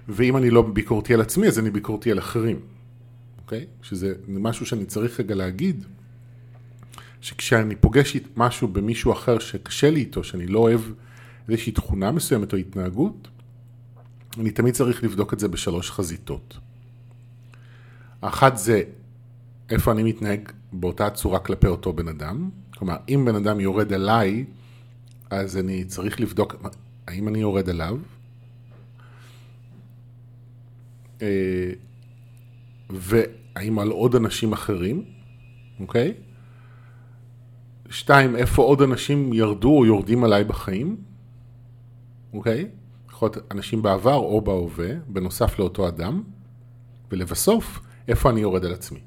ואם 0.09 0.37
אני 0.37 0.51
לא 0.51 0.63
ביקורתי 0.63 1.15
על 1.15 1.21
עצמי, 1.21 1.47
אז 1.47 1.59
אני 1.59 1.71
ביקורתי 1.71 2.11
על 2.11 2.19
אחרים, 2.19 2.61
אוקיי? 3.49 3.67
שזה 3.83 4.15
משהו 4.29 4.67
שאני 4.67 4.85
צריך 4.85 5.21
רגע 5.21 5.35
להגיד, 5.35 5.85
שכשאני 7.21 7.77
פוגש 7.77 8.17
משהו 8.37 8.69
במישהו 8.69 9.13
אחר 9.13 9.39
שקשה 9.39 9.91
לי 9.91 10.01
איתו, 10.01 10.25
שאני 10.25 10.47
לא 10.47 10.59
אוהב 10.59 10.81
איזושהי 11.49 11.73
תכונה 11.73 12.13
מסוימת 12.13 12.53
או 12.53 12.59
התנהגות, 12.59 13.29
אני 14.41 14.51
תמיד 14.51 14.75
צריך 14.75 15.05
לבדוק 15.05 15.33
את 15.33 15.39
זה 15.39 15.49
בשלוש 15.49 15.91
חזיתות. 15.91 16.59
האחת 18.23 18.57
זה 18.57 18.83
איפה 19.71 19.93
אני 19.93 20.03
מתנהג 20.03 20.49
באותה 20.73 21.11
צורה 21.11 21.39
כלפי 21.39 21.67
אותו 21.67 21.93
בן 21.93 22.09
אדם. 22.09 22.51
כלומר, 22.75 22.97
אם 23.09 23.25
בן 23.25 23.35
אדם 23.35 23.61
יורד 23.61 23.93
אליי, 23.93 24.45
אז 25.31 25.57
אני 25.57 25.85
צריך 25.85 26.21
לבדוק 26.21 26.57
האם 27.07 27.29
אני 27.29 27.39
יורד 27.41 27.69
אליו. 27.69 27.99
והאם 32.91 33.79
על 33.79 33.91
עוד 33.91 34.15
אנשים 34.15 34.53
אחרים, 34.53 35.05
אוקיי? 35.81 36.15
שתיים, 37.91 38.37
איפה 38.37 38.63
עוד 38.63 38.83
אנשים 38.83 39.33
ירדו 39.33 39.79
או 39.79 39.87
יורדים 39.87 40.25
עליי 40.25 40.45
בחיים, 40.45 40.97
אוקיי? 42.33 42.69
יכול 43.11 43.29
להיות 43.29 43.53
אנשים 43.53 43.83
בעבר 43.83 44.15
או 44.15 44.41
בהווה, 44.41 44.91
בנוסף 45.07 45.59
לאותו 45.59 45.89
אדם. 45.89 46.23
ולבסוף, 47.13 47.81
איפה 48.09 48.31
אני 48.31 48.41
יורד 48.41 48.65
על 48.65 48.73
עצמי. 48.73 49.01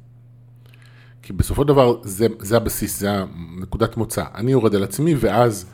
כי 1.22 1.34
בסופו 1.34 1.62
של 1.62 1.68
דבר 1.68 2.02
זה, 2.04 2.28
זה 2.40 2.58
הבסיס, 2.58 3.00
זה 3.00 3.10
הנקודת 3.12 3.98
מוצא. 3.98 4.24
אני 4.36 4.52
יורד 4.52 4.76
על 4.76 4.84
עצמי 4.84 5.16
ואז 5.16 5.66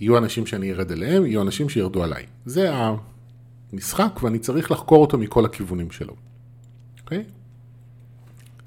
יהיו 0.00 0.18
אנשים 0.18 0.46
שאני 0.46 0.72
ארד 0.72 0.92
אליהם, 0.92 1.26
יהיו 1.26 1.42
אנשים 1.42 1.68
שירדו 1.68 2.02
עליי. 2.02 2.26
זה 2.46 2.70
המשחק 3.72 4.20
ואני 4.22 4.38
צריך 4.38 4.70
לחקור 4.70 5.02
אותו 5.02 5.18
מכל 5.18 5.44
הכיוונים 5.44 5.90
שלו. 5.90 6.14
אוקיי? 7.00 7.24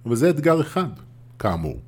וזה 0.05 0.29
אתגר 0.29 0.62
אחד, 0.62 0.89
כאמור. 1.39 1.79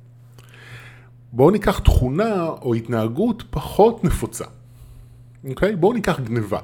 בואו 1.32 1.50
ניקח 1.50 1.78
תכונה 1.78 2.46
או 2.48 2.74
התנהגות 2.74 3.42
פחות 3.50 4.04
נפוצה. 4.04 4.44
אוקיי? 5.48 5.76
בואו 5.76 5.92
ניקח 5.92 6.20
גניבה. 6.20 6.60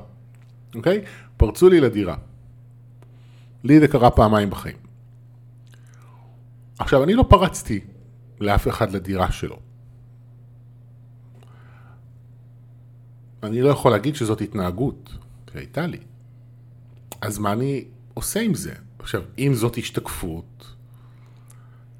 אוקיי? 0.74 1.04
פרצו 1.36 1.68
לי 1.68 1.80
לדירה. 1.80 2.16
לי 3.64 3.80
זה 3.80 3.88
קרה 3.88 4.10
פעמיים 4.10 4.50
בחיים. 4.50 4.76
עכשיו, 6.78 7.04
אני 7.04 7.14
לא 7.14 7.24
פרצתי 7.28 7.80
לאף 8.40 8.68
אחד 8.68 8.92
לדירה 8.92 9.32
שלו. 9.32 9.58
אני 13.42 13.62
לא 13.62 13.68
יכול 13.68 13.90
להגיד 13.92 14.14
שזאת 14.14 14.40
התנהגות 14.40 15.16
שהייתה 15.52 15.86
לי. 15.86 15.98
אז 17.20 17.38
מה 17.38 17.52
אני 17.52 17.84
עושה 18.14 18.40
עם 18.40 18.54
זה? 18.54 18.74
עכשיו, 18.98 19.22
אם 19.38 19.52
זאת 19.54 19.76
השתקפות, 19.78 20.73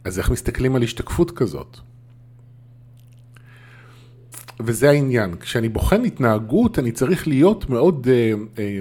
אז 0.04 0.18
איך 0.18 0.30
מסתכלים 0.30 0.76
על 0.76 0.82
השתקפות 0.82 1.30
כזאת? 1.30 1.78
וזה 4.61 4.90
העניין. 4.90 5.37
כשאני 5.37 5.68
בוחן 5.68 6.04
התנהגות, 6.04 6.78
אני 6.78 6.92
צריך 6.92 7.28
להיות 7.28 7.70
מאוד 7.70 8.08
אה, 8.11 8.32
אה, 8.58 8.78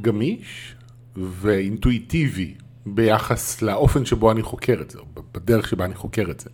גמיש 0.00 0.74
ואינטואיטיבי 1.16 2.54
ביחס 2.86 3.62
לאופן 3.62 4.04
שבו 4.04 4.32
אני 4.32 4.42
חוקר 4.42 4.78
את 4.80 4.90
זה, 4.90 4.98
או 4.98 5.04
בדרך 5.34 5.68
שבה 5.68 5.84
אני 5.84 5.94
חוקר 5.94 6.30
את 6.30 6.40
זה. 6.40 6.50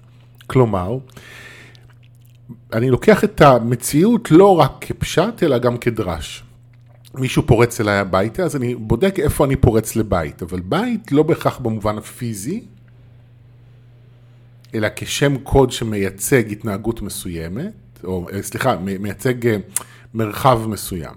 כלומר, 0.46 0.98
אני 2.72 2.90
לוקח 2.90 3.24
את 3.24 3.40
המציאות 3.40 4.30
לא 4.30 4.58
רק 4.58 4.72
כפשט, 4.80 5.42
אלא 5.42 5.58
גם 5.58 5.78
כדרש. 5.78 6.44
מישהו 7.14 7.46
פורץ 7.46 7.80
אליי 7.80 7.98
הביתה, 7.98 8.42
אז 8.42 8.56
אני 8.56 8.74
בודק 8.74 9.14
איפה 9.18 9.44
אני 9.44 9.56
פורץ 9.56 9.96
לבית, 9.96 10.42
אבל 10.42 10.60
בית 10.60 11.12
לא 11.12 11.22
בהכרח 11.22 11.58
במובן 11.58 11.98
הפיזי, 11.98 12.64
אלא 14.74 14.88
כשם 14.96 15.38
קוד 15.38 15.72
שמייצג 15.72 16.52
התנהגות 16.52 17.02
מסוימת, 17.02 17.72
או 18.04 18.26
אה, 18.32 18.42
סליחה, 18.42 18.76
מייצג 18.76 19.46
אה, 19.46 19.56
מרחב 20.14 20.60
מסוים. 20.68 21.14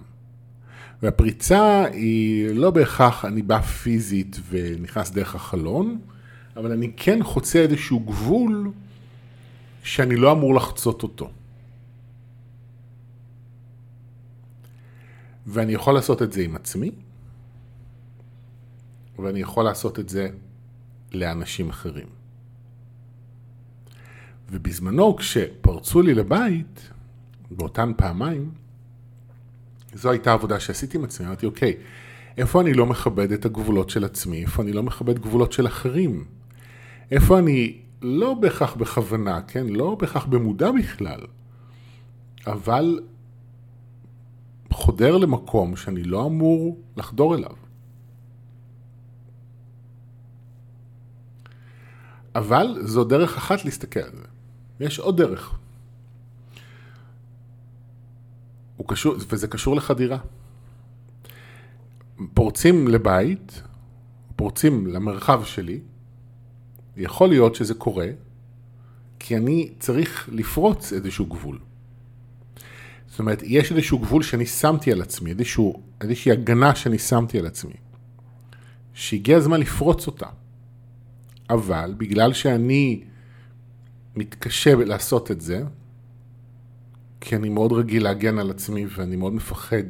והפריצה 1.03 1.85
היא 1.85 2.50
לא 2.50 2.71
בהכרח 2.71 3.25
אני 3.25 3.41
בא 3.41 3.62
פיזית 3.62 4.39
ונכנס 4.50 5.12
דרך 5.12 5.35
החלון, 5.35 6.00
אבל 6.57 6.71
אני 6.71 6.91
כן 6.97 7.23
חוצה 7.23 7.59
איזשהו 7.59 8.00
גבול 8.00 8.71
שאני 9.83 10.15
לא 10.15 10.31
אמור 10.31 10.55
לחצות 10.55 11.03
אותו. 11.03 11.29
ואני 15.47 15.73
יכול 15.73 15.93
לעשות 15.93 16.21
את 16.21 16.33
זה 16.33 16.41
עם 16.41 16.55
עצמי, 16.55 16.91
ואני 19.19 19.39
יכול 19.39 19.65
לעשות 19.65 20.00
את 20.00 20.09
זה 20.09 20.29
לאנשים 21.12 21.69
אחרים. 21.69 22.07
ובזמנו 24.51 25.15
כשפרצו 25.15 26.01
לי 26.01 26.13
לבית, 26.13 26.89
באותן 27.51 27.91
פעמיים, 27.97 28.51
זו 29.93 30.12
הייתה 30.12 30.33
עבודה 30.33 30.59
שעשיתי 30.59 30.97
עם 30.97 31.03
עצמי, 31.03 31.27
אמרתי, 31.27 31.45
אוקיי, 31.45 31.73
איפה 32.38 32.62
אני 32.62 32.73
לא 32.73 32.85
מכבד 32.85 33.31
את 33.31 33.45
הגבולות 33.45 33.89
של 33.89 34.03
עצמי, 34.03 34.41
איפה 34.41 34.63
אני 34.63 34.73
לא 34.73 34.83
מכבד 34.83 35.19
גבולות 35.19 35.51
של 35.51 35.67
אחרים, 35.67 36.25
איפה 37.12 37.39
אני 37.39 37.77
לא 38.01 38.33
בהכרח 38.33 38.75
בכוונה, 38.75 39.41
כן, 39.41 39.67
לא 39.67 39.95
בהכרח 39.95 40.25
במודע 40.25 40.71
בכלל, 40.71 41.19
אבל 42.47 43.00
חודר 44.74 45.18
למקום 45.18 45.75
שאני 45.75 46.03
לא 46.03 46.25
אמור 46.25 46.77
לחדור 46.98 47.36
אליו. 47.36 47.56
אבל 52.36 52.77
זו 52.82 53.03
דרך 53.03 53.38
אחת 53.38 53.65
להסתכל 53.65 54.00
על 54.00 54.15
זה. 54.15 54.27
יש 54.80 55.00
עוד 55.00 55.18
דרך. 55.22 55.58
קשור, 58.88 59.15
וזה 59.30 59.48
קשור 59.48 59.75
לחדירה. 59.75 60.18
פורצים 62.34 62.88
לבית, 62.88 63.62
פורצים 64.36 64.88
למרחב 64.88 65.44
שלי, 65.44 65.80
יכול 66.98 67.30
להיות 67.30 67.56
שזה 67.56 67.74
קורה, 67.74 68.08
כי 69.20 69.38
אני 69.38 69.74
צריך 69.80 70.30
לפרוץ 70.32 70.94
איזשהו 70.94 71.25
גבול. 71.25 71.60
זאת 73.13 73.20
אומרת, 73.20 73.41
יש 73.46 73.72
איזשהו 73.72 74.00
גבול 74.00 74.24
שאני 74.24 74.46
שמתי 74.46 74.91
על 74.91 75.01
עצמי, 75.01 75.29
איזשהו, 75.29 75.84
איזושהי 76.01 76.32
הגנה 76.32 76.75
שאני 76.75 77.00
שמתי 77.00 77.39
על 77.39 77.46
עצמי, 77.46 77.74
שהגיע 78.93 79.38
הזמן 79.38 79.60
לפרוץ 79.60 80.08
אותה. 80.08 80.25
אבל 81.50 81.93
בגלל 81.98 82.34
שאני 82.34 83.03
מתקשה 84.15 84.75
לעשות 84.75 85.32
את 85.32 85.41
זה, 85.41 85.63
כי 87.22 87.36
אני 87.36 87.50
מאוד 87.50 87.72
רגיל 87.72 88.03
להגן 88.03 88.39
על 88.39 88.50
עצמי 88.50 88.86
ואני 88.98 89.15
מאוד 89.15 89.34
מפחד 89.34 89.84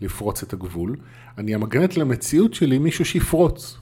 לפרוץ 0.00 0.42
את 0.42 0.52
הגבול, 0.52 0.96
אני 1.38 1.54
אמגנת 1.54 1.96
למציאות 1.96 2.54
שלי 2.54 2.78
מישהו 2.78 3.04
שיפרוץ. 3.04 3.78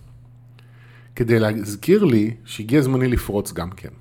כדי 1.17 1.39
להזכיר 1.39 2.05
לי 2.05 2.35
שהגיע 2.45 2.83
זמני 2.83 3.09
לפרוץ 3.09 3.53
גם 3.53 3.71
כן. 3.71 3.93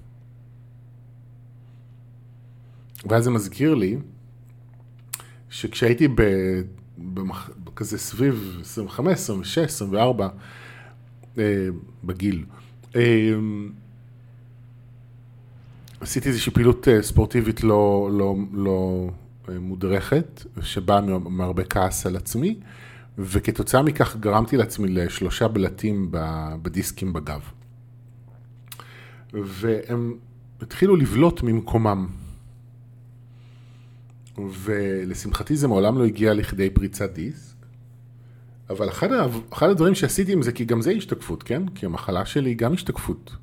ואז 3.09 3.23
זה 3.23 3.31
מזכיר 3.31 3.75
לי 3.75 3.97
שכשהייתי 5.49 6.07
ב... 6.07 6.21
במח... 6.97 7.49
כזה 7.75 7.97
סביב 7.97 8.57
25, 8.61 9.13
26, 9.13 9.57
24, 9.57 10.27
אה, 11.37 11.67
בגיל, 12.03 12.45
אה, 12.95 13.33
עשיתי 16.01 16.29
איזושהי 16.29 16.51
פעילות 16.51 16.87
אה, 16.87 17.01
ספורטיבית 17.01 17.63
לא, 17.63 18.09
לא, 18.13 18.35
לא 18.53 19.09
אה, 19.49 19.59
מודרכת, 19.59 20.43
שבאה 20.61 21.01
מהרבה 21.19 21.63
כעס 21.63 22.05
על 22.05 22.15
עצמי, 22.15 22.59
וכתוצאה 23.17 23.81
מכך 23.81 24.15
גרמתי 24.15 24.57
לעצמי 24.57 24.87
לשלושה 24.87 25.47
בלטים 25.47 26.07
בדיסקים 26.61 27.13
בגב. 27.13 27.41
והם 29.33 30.17
התחילו 30.61 30.95
לבלוט 30.95 31.43
ממקומם. 31.43 32.07
ולשמחתי 34.37 35.55
זה 35.55 35.67
מעולם 35.67 35.97
לא 35.97 36.05
הגיע 36.05 36.33
לכדי 36.33 36.69
פריצת 36.69 37.13
דיסק, 37.13 37.55
אבל 38.69 38.89
אחד, 38.89 39.07
אחד 39.49 39.69
הדברים 39.69 39.95
שעשיתי 39.95 40.33
עם 40.33 40.41
זה, 40.41 40.51
כי 40.51 40.65
גם 40.65 40.81
זה 40.81 40.91
השתקפות, 40.91 41.43
כן? 41.43 41.67
כי 41.67 41.85
המחלה 41.85 42.25
שלי 42.25 42.49
היא 42.49 42.57
גם 42.57 42.73
השתקפות 42.73 43.35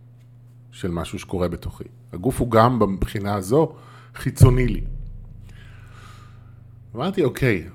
של 0.70 0.90
משהו 0.90 1.18
שקורה 1.18 1.48
בתוכי. 1.48 1.84
הגוף 2.12 2.40
הוא 2.40 2.50
גם 2.50 2.78
מבחינה 2.78 3.34
הזו 3.34 3.74
חיצוני 4.14 4.68
לי. 4.68 4.84
אמרתי, 6.94 7.24
אוקיי, 7.24 7.68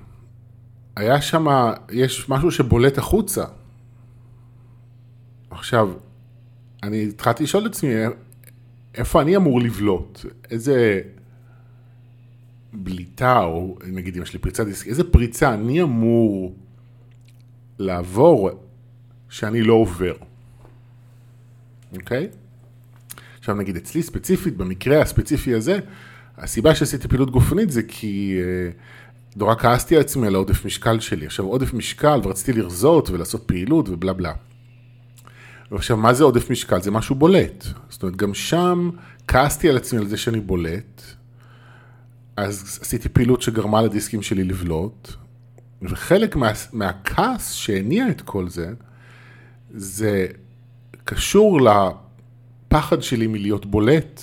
היה 0.96 1.22
שם, 1.22 1.46
יש 1.90 2.28
משהו 2.28 2.50
שבולט 2.50 2.98
החוצה. 2.98 3.44
עכשיו, 5.50 5.92
אני 6.82 7.08
התחלתי 7.08 7.42
לשאול 7.42 7.66
את 7.66 7.70
עצמי, 7.70 7.90
איפה 8.94 9.22
אני 9.22 9.36
אמור 9.36 9.60
לבלוט? 9.60 10.24
איזה 10.50 11.00
בליטה, 12.72 13.38
או 13.38 13.78
נגיד 13.86 14.16
אם 14.16 14.22
יש 14.22 14.32
לי 14.32 14.38
פריצת 14.38 14.66
דיסק, 14.66 14.86
איזה 14.86 15.04
פריצה 15.04 15.54
אני 15.54 15.82
אמור 15.82 16.54
לעבור 17.78 18.50
שאני 19.28 19.62
לא 19.62 19.74
עובר, 19.74 20.14
אוקיי? 21.96 22.28
עכשיו 23.38 23.54
נגיד 23.54 23.76
אצלי 23.76 24.02
ספציפית, 24.02 24.56
במקרה 24.56 25.02
הספציפי 25.02 25.54
הזה, 25.54 25.78
הסיבה 26.38 26.74
שעשיתי 26.74 27.08
פעילות 27.08 27.30
גופנית 27.30 27.70
זה 27.70 27.82
כי 27.82 28.38
אה, 28.38 28.70
נורא 29.36 29.54
כעסתי 29.54 29.94
על 29.94 30.00
עצמי 30.00 30.26
על 30.26 30.34
העודף 30.34 30.64
משקל 30.64 31.00
שלי. 31.00 31.26
עכשיו 31.26 31.46
עודף 31.46 31.74
משקל 31.74 32.20
ורציתי 32.24 32.60
לרזות 32.60 33.10
ולעשות 33.10 33.42
פעילות 33.46 33.88
ובלה 33.88 34.12
בלה. 34.12 34.32
ועכשיו 35.70 35.96
מה 35.96 36.14
זה 36.14 36.24
עודף 36.24 36.50
משקל? 36.50 36.82
זה 36.82 36.90
משהו 36.90 37.14
בולט. 37.14 37.64
זאת 37.88 38.02
אומרת 38.02 38.16
גם 38.16 38.34
שם 38.34 38.90
כעסתי 39.28 39.68
על 39.68 39.76
עצמי 39.76 39.98
על 39.98 40.06
זה 40.06 40.16
שאני 40.16 40.40
בולט, 40.40 41.02
אז 42.40 42.78
עשיתי 42.82 43.08
פעילות 43.08 43.42
שגרמה 43.42 43.82
לדיסקים 43.82 44.22
שלי 44.22 44.44
לבלוט, 44.44 45.12
וחלק 45.82 46.36
מה, 46.36 46.52
מהכעס 46.72 47.52
שהניע 47.52 48.08
את 48.08 48.20
כל 48.20 48.48
זה, 48.48 48.72
זה 49.70 50.26
קשור 51.04 51.60
לפחד 51.60 53.02
שלי 53.02 53.26
מלהיות 53.26 53.66
בולט, 53.66 54.22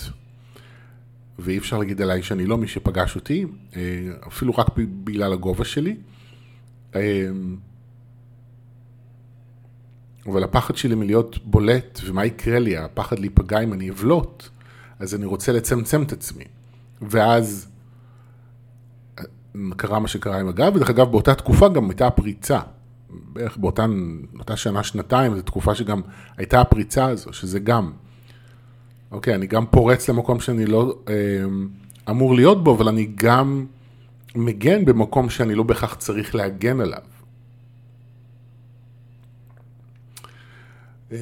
ואי 1.39 1.57
אפשר 1.57 1.77
להגיד 1.77 2.01
עליי 2.01 2.23
שאני 2.23 2.45
לא 2.45 2.57
מי 2.57 2.67
שפגש 2.67 3.15
אותי, 3.15 3.45
אה, 3.75 3.81
אפילו 4.27 4.53
רק 4.57 4.67
בגלל 4.77 5.33
הגובה 5.33 5.65
שלי. 5.65 5.95
אה, 6.95 7.29
אבל 10.25 10.43
הפחד 10.43 10.75
שלי 10.75 10.95
מלהיות 10.95 11.45
בולט, 11.45 11.99
ומה 12.05 12.25
יקרה 12.25 12.59
לי, 12.59 12.77
הפחד 12.77 13.19
להיפגע 13.19 13.59
אם 13.59 13.73
אני 13.73 13.89
אבלוט, 13.89 14.49
אז 14.99 15.15
אני 15.15 15.25
רוצה 15.25 15.51
לצמצם 15.51 16.03
את 16.03 16.11
עצמי. 16.11 16.45
ואז 17.01 17.67
קרה 19.77 19.99
מה 19.99 20.07
שקרה 20.07 20.39
עם 20.39 20.47
הגב, 20.47 20.75
ודרך 20.75 20.89
אגב 20.89 21.11
באותה 21.11 21.35
תקופה 21.35 21.69
גם 21.69 21.89
הייתה 21.89 22.07
הפריצה. 22.07 22.59
בערך 23.09 23.57
באותן, 23.57 24.17
באותה 24.33 24.57
שנה, 24.57 24.83
שנתיים, 24.83 25.35
זו 25.35 25.41
תקופה 25.41 25.75
שגם 25.75 26.01
הייתה 26.37 26.61
הפריצה 26.61 27.05
הזו, 27.05 27.33
שזה 27.33 27.59
גם. 27.59 27.91
אוקיי, 29.11 29.35
אני 29.35 29.47
גם 29.47 29.65
פורץ 29.65 30.09
למקום 30.09 30.39
שאני 30.39 30.65
לא 30.65 30.99
אה, 31.09 31.13
אמור 32.09 32.35
להיות 32.35 32.63
בו, 32.63 32.75
אבל 32.75 32.87
אני 32.87 33.07
גם 33.15 33.65
מגן 34.35 34.85
במקום 34.85 35.29
שאני 35.29 35.55
לא 35.55 35.63
בהכרח 35.63 35.95
צריך 35.95 36.35
להגן 36.35 36.81
עליו. 36.81 37.01
אה, 41.11 41.17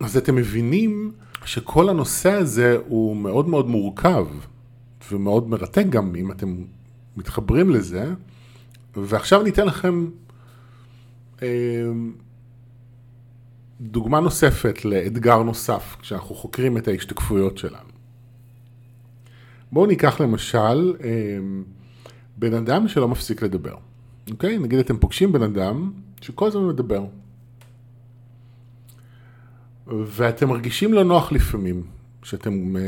אז 0.00 0.16
אתם 0.16 0.34
מבינים 0.34 1.12
שכל 1.44 1.88
הנושא 1.88 2.32
הזה 2.32 2.78
הוא 2.88 3.16
מאוד 3.16 3.48
מאוד 3.48 3.68
מורכב. 3.68 4.26
ומאוד 5.12 5.48
מרתק 5.48 5.84
גם 5.90 6.14
אם 6.16 6.32
אתם 6.32 6.64
מתחברים 7.16 7.70
לזה. 7.70 8.14
ועכשיו 8.96 9.40
אני 9.40 9.50
אתן 9.50 9.66
לכם 9.66 10.06
אה, 11.42 11.48
דוגמה 13.80 14.20
נוספת 14.20 14.84
לאתגר 14.84 15.42
נוסף 15.42 15.96
כשאנחנו 16.00 16.34
חוקרים 16.34 16.76
את 16.76 16.88
ההשתקפויות 16.88 17.58
שלנו. 17.58 17.88
בואו 19.72 19.86
ניקח 19.86 20.20
למשל 20.20 20.94
אה, 21.04 21.38
בן 22.36 22.54
אדם 22.54 22.88
שלא 22.88 23.08
מפסיק 23.08 23.42
לדבר. 23.42 23.74
אוקיי? 24.30 24.58
נגיד 24.58 24.78
אתם 24.78 24.98
פוגשים 24.98 25.32
בן 25.32 25.42
אדם 25.42 25.92
שכל 26.20 26.46
הזמן 26.46 26.68
מדבר. 26.68 27.06
ואתם 29.86 30.48
מרגישים 30.48 30.92
לא 30.92 31.04
נוח 31.04 31.32
לפעמים, 31.32 31.82
שאתם... 32.22 32.76
אה, 32.76 32.82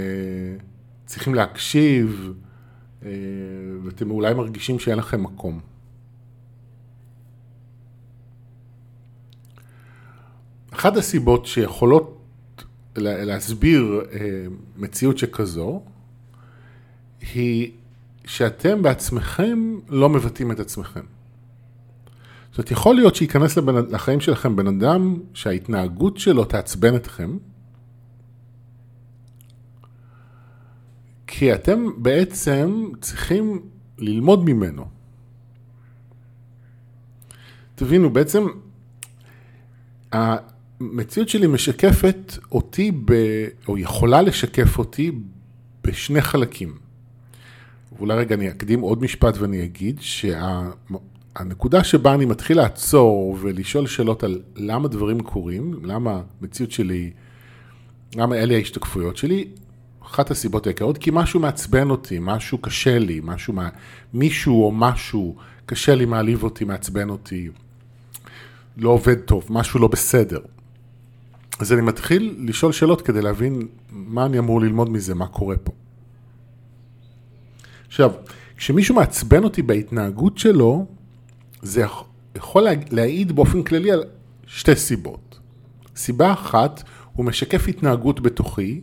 צריכים 1.08 1.34
להקשיב, 1.34 2.32
אה, 3.04 3.10
ואתם 3.84 4.10
אולי 4.10 4.34
מרגישים 4.34 4.78
שאין 4.78 4.98
לכם 4.98 5.22
מקום. 5.22 5.60
אחת 10.70 10.96
הסיבות 10.96 11.46
שיכולות 11.46 12.18
להסביר 12.96 14.02
אה, 14.12 14.18
מציאות 14.76 15.18
שכזו, 15.18 15.82
היא 17.34 17.72
שאתם 18.24 18.82
בעצמכם 18.82 19.78
לא 19.88 20.08
מבטאים 20.08 20.52
את 20.52 20.60
עצמכם. 20.60 21.04
זאת 22.50 22.58
אומרת, 22.58 22.70
יכול 22.70 22.94
להיות 22.94 23.14
שייכנס 23.14 23.58
לחיים 23.90 24.20
שלכם 24.20 24.56
בן 24.56 24.66
אדם 24.66 25.16
שההתנהגות 25.34 26.18
שלו 26.18 26.44
תעצבן 26.44 26.96
אתכם, 26.96 27.36
כי 31.28 31.54
אתם 31.54 31.86
בעצם 31.96 32.88
צריכים 33.00 33.62
ללמוד 33.98 34.44
ממנו. 34.44 34.84
תבינו, 37.74 38.10
בעצם 38.10 38.46
המציאות 40.12 41.28
שלי 41.28 41.46
משקפת 41.46 42.38
אותי, 42.52 42.92
ב, 43.04 43.12
או 43.68 43.78
יכולה 43.78 44.22
לשקף 44.22 44.78
אותי 44.78 45.12
בשני 45.84 46.20
חלקים. 46.20 46.78
ואולי 47.96 48.14
רגע 48.14 48.34
אני 48.34 48.50
אקדים 48.50 48.80
עוד 48.80 49.02
משפט 49.02 49.38
ואני 49.38 49.64
אגיד 49.64 49.98
שהנקודה 50.00 51.84
שה, 51.84 51.90
שבה 51.90 52.14
אני 52.14 52.24
מתחיל 52.24 52.56
לעצור 52.56 53.38
ולשאול 53.40 53.86
שאלות 53.86 54.22
על 54.22 54.42
למה 54.56 54.88
דברים 54.88 55.20
קורים, 55.20 55.74
למה 55.84 56.22
המציאות 56.40 56.72
שלי, 56.72 57.10
למה 58.16 58.36
אלה 58.36 58.54
ההשתקפויות 58.54 59.16
שלי, 59.16 59.48
אחת 60.10 60.30
הסיבות 60.30 60.66
העיקריות, 60.66 60.98
כי 60.98 61.10
משהו 61.12 61.40
מעצבן 61.40 61.90
אותי, 61.90 62.18
משהו 62.20 62.58
קשה 62.58 62.98
לי, 62.98 63.20
משהו, 63.24 63.52
מה, 63.52 63.68
מישהו 64.14 64.64
או 64.64 64.72
משהו 64.72 65.36
קשה 65.66 65.94
לי, 65.94 66.04
מעליב 66.04 66.42
אותי, 66.42 66.64
מעצבן 66.64 67.08
אותי, 67.10 67.48
לא 68.76 68.88
עובד 68.88 69.14
טוב, 69.14 69.46
משהו 69.50 69.80
לא 69.80 69.88
בסדר. 69.88 70.40
אז 71.58 71.72
אני 71.72 71.80
מתחיל 71.80 72.36
לשאול 72.38 72.72
שאלות 72.72 73.02
כדי 73.02 73.22
להבין 73.22 73.68
מה 73.90 74.26
אני 74.26 74.38
אמור 74.38 74.60
ללמוד 74.60 74.90
מזה, 74.90 75.14
מה 75.14 75.26
קורה 75.26 75.56
פה. 75.56 75.72
עכשיו, 77.86 78.10
כשמישהו 78.56 78.94
מעצבן 78.94 79.44
אותי 79.44 79.62
בהתנהגות 79.62 80.38
שלו, 80.38 80.86
זה 81.62 81.84
יכול 82.34 82.66
להעיד 82.90 83.32
באופן 83.32 83.62
כללי 83.62 83.92
על 83.92 84.04
שתי 84.46 84.76
סיבות. 84.76 85.38
סיבה 85.96 86.32
אחת, 86.32 86.82
הוא 87.12 87.24
משקף 87.24 87.68
התנהגות 87.68 88.20
בתוכי, 88.20 88.80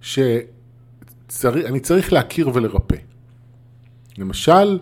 שאני 0.00 1.80
צריך 1.82 2.12
להכיר 2.12 2.50
ולרפא. 2.54 2.96
למשל, 4.18 4.78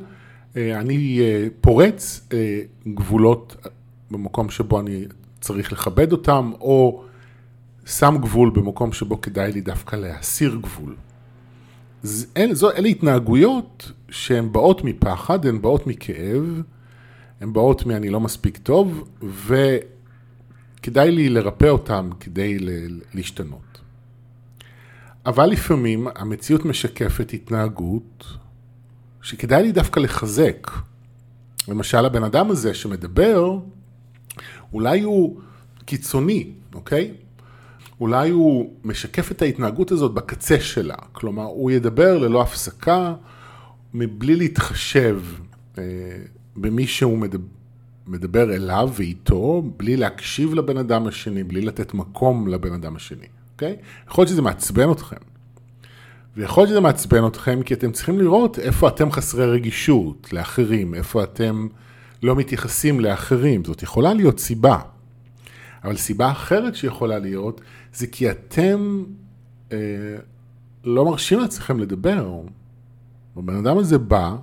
אה, 0.57 0.81
אני 0.81 1.21
אה, 1.21 1.47
פורץ 1.61 2.29
אה, 2.33 2.61
גבולות 2.95 3.57
במקום 4.11 4.51
שבו 4.51 4.81
אני 4.81 5.05
צריך 5.41 5.73
לכבד 5.73 6.13
אותם, 6.13 6.53
או 6.61 7.05
שם 7.87 8.17
גבול 8.21 8.51
במקום 8.51 8.93
שבו 8.93 9.21
כדאי 9.21 9.53
לי 9.53 9.61
דווקא 9.61 9.97
להסיר 9.97 10.59
גבול. 10.63 10.97
זו, 12.03 12.71
אלה 12.71 12.89
התנהגויות 12.89 13.93
שהן 14.11 14.53
באות 14.53 14.85
מפחד, 14.85 15.47
הן 15.47 15.63
באות 15.63 15.87
מכאב, 15.87 16.63
הן 17.41 17.53
באות 17.53 17.87
מ"אני 17.87 18.11
לא 18.11 18.21
מספיק 18.21 18.59
טוב", 18.59 19.09
וכדאי 19.47 21.11
לי 21.11 21.29
לרפא 21.29 21.69
אותן 21.69 22.11
כדי 22.21 22.59
להשתנות. 23.15 23.76
אבל 25.27 25.47
לפעמים 25.47 26.09
המציאות 26.15 26.65
משקפת 26.65 27.31
התנהגות 27.33 28.25
שכדאי 29.23 29.63
לי 29.63 29.73
דווקא 29.73 30.01
לחזק. 30.01 30.71
למשל, 31.69 32.05
הבן 32.05 32.25
אדם 32.25 32.51
הזה 32.51 32.75
שמדבר, 32.75 33.59
אולי 34.73 35.01
הוא 35.01 35.41
קיצוני, 35.85 36.51
אוקיי? 36.75 37.15
אולי 38.01 38.31
הוא 38.31 38.75
משקף 38.85 39.31
את 39.33 39.43
ההתנהגות 39.43 39.93
הזאת 39.93 40.15
בקצה 40.15 40.61
שלה. 40.61 40.97
כלומר, 41.13 41.45
הוא 41.45 41.71
ידבר 41.71 42.19
ללא 42.19 42.43
הפסקה, 42.43 43.15
מבלי 43.95 44.37
להתחשב 44.37 45.21
אה, 45.79 45.83
במי 46.57 46.87
שהוא 46.87 47.19
מדבר, 47.19 47.47
מדבר 48.07 48.55
אליו 48.55 48.91
ואיתו, 48.95 49.63
בלי 49.77 49.97
להקשיב 49.97 50.55
לבן 50.55 50.77
אדם 50.77 51.07
השני, 51.07 51.45
בלי 51.45 51.61
לתת 51.61 51.95
מקום 51.95 52.49
לבן 52.49 52.73
אדם 52.73 52.97
השני, 52.97 53.27
אוקיי? 53.57 53.77
יכול 54.09 54.23
להיות 54.23 54.29
שזה 54.29 54.43
מעצבן 54.43 54.91
אתכם. 54.93 55.17
ויכול 56.37 56.63
להיות 56.63 56.71
שזה 56.71 56.81
מעצבן 56.81 57.27
אתכם, 57.27 57.63
כי 57.63 57.75
אתם 57.75 57.93
צריכים 57.93 58.19
לראות 58.19 58.59
איפה 58.59 58.89
אתם 58.89 59.13
חסרי 59.13 59.47
רגישות 59.47 60.33
לאחרים, 60.33 60.95
איפה 60.95 61.23
אתם 61.23 61.69
לא 62.23 62.37
מתייחסים 62.37 63.01
לאחרים. 63.01 63.65
זאת 63.65 63.83
יכולה 63.83 64.15
להיות 64.15 64.39
סיבה. 64.39 64.79
אבל 65.85 65.97
סיבה 65.97 66.31
אחרת 66.31 66.75
שיכולה 66.75 67.19
להיות, 67.19 67.61
זה 67.93 68.07
כי 68.07 68.31
אתם 68.31 69.05
אה, 69.73 69.79
לא 70.85 71.05
מרשים 71.05 71.41
לעצמכם 71.41 71.79
לדבר. 71.79 72.41
הבן 73.37 73.57
אדם 73.57 73.79
הזה 73.79 73.99
בא 73.99 74.37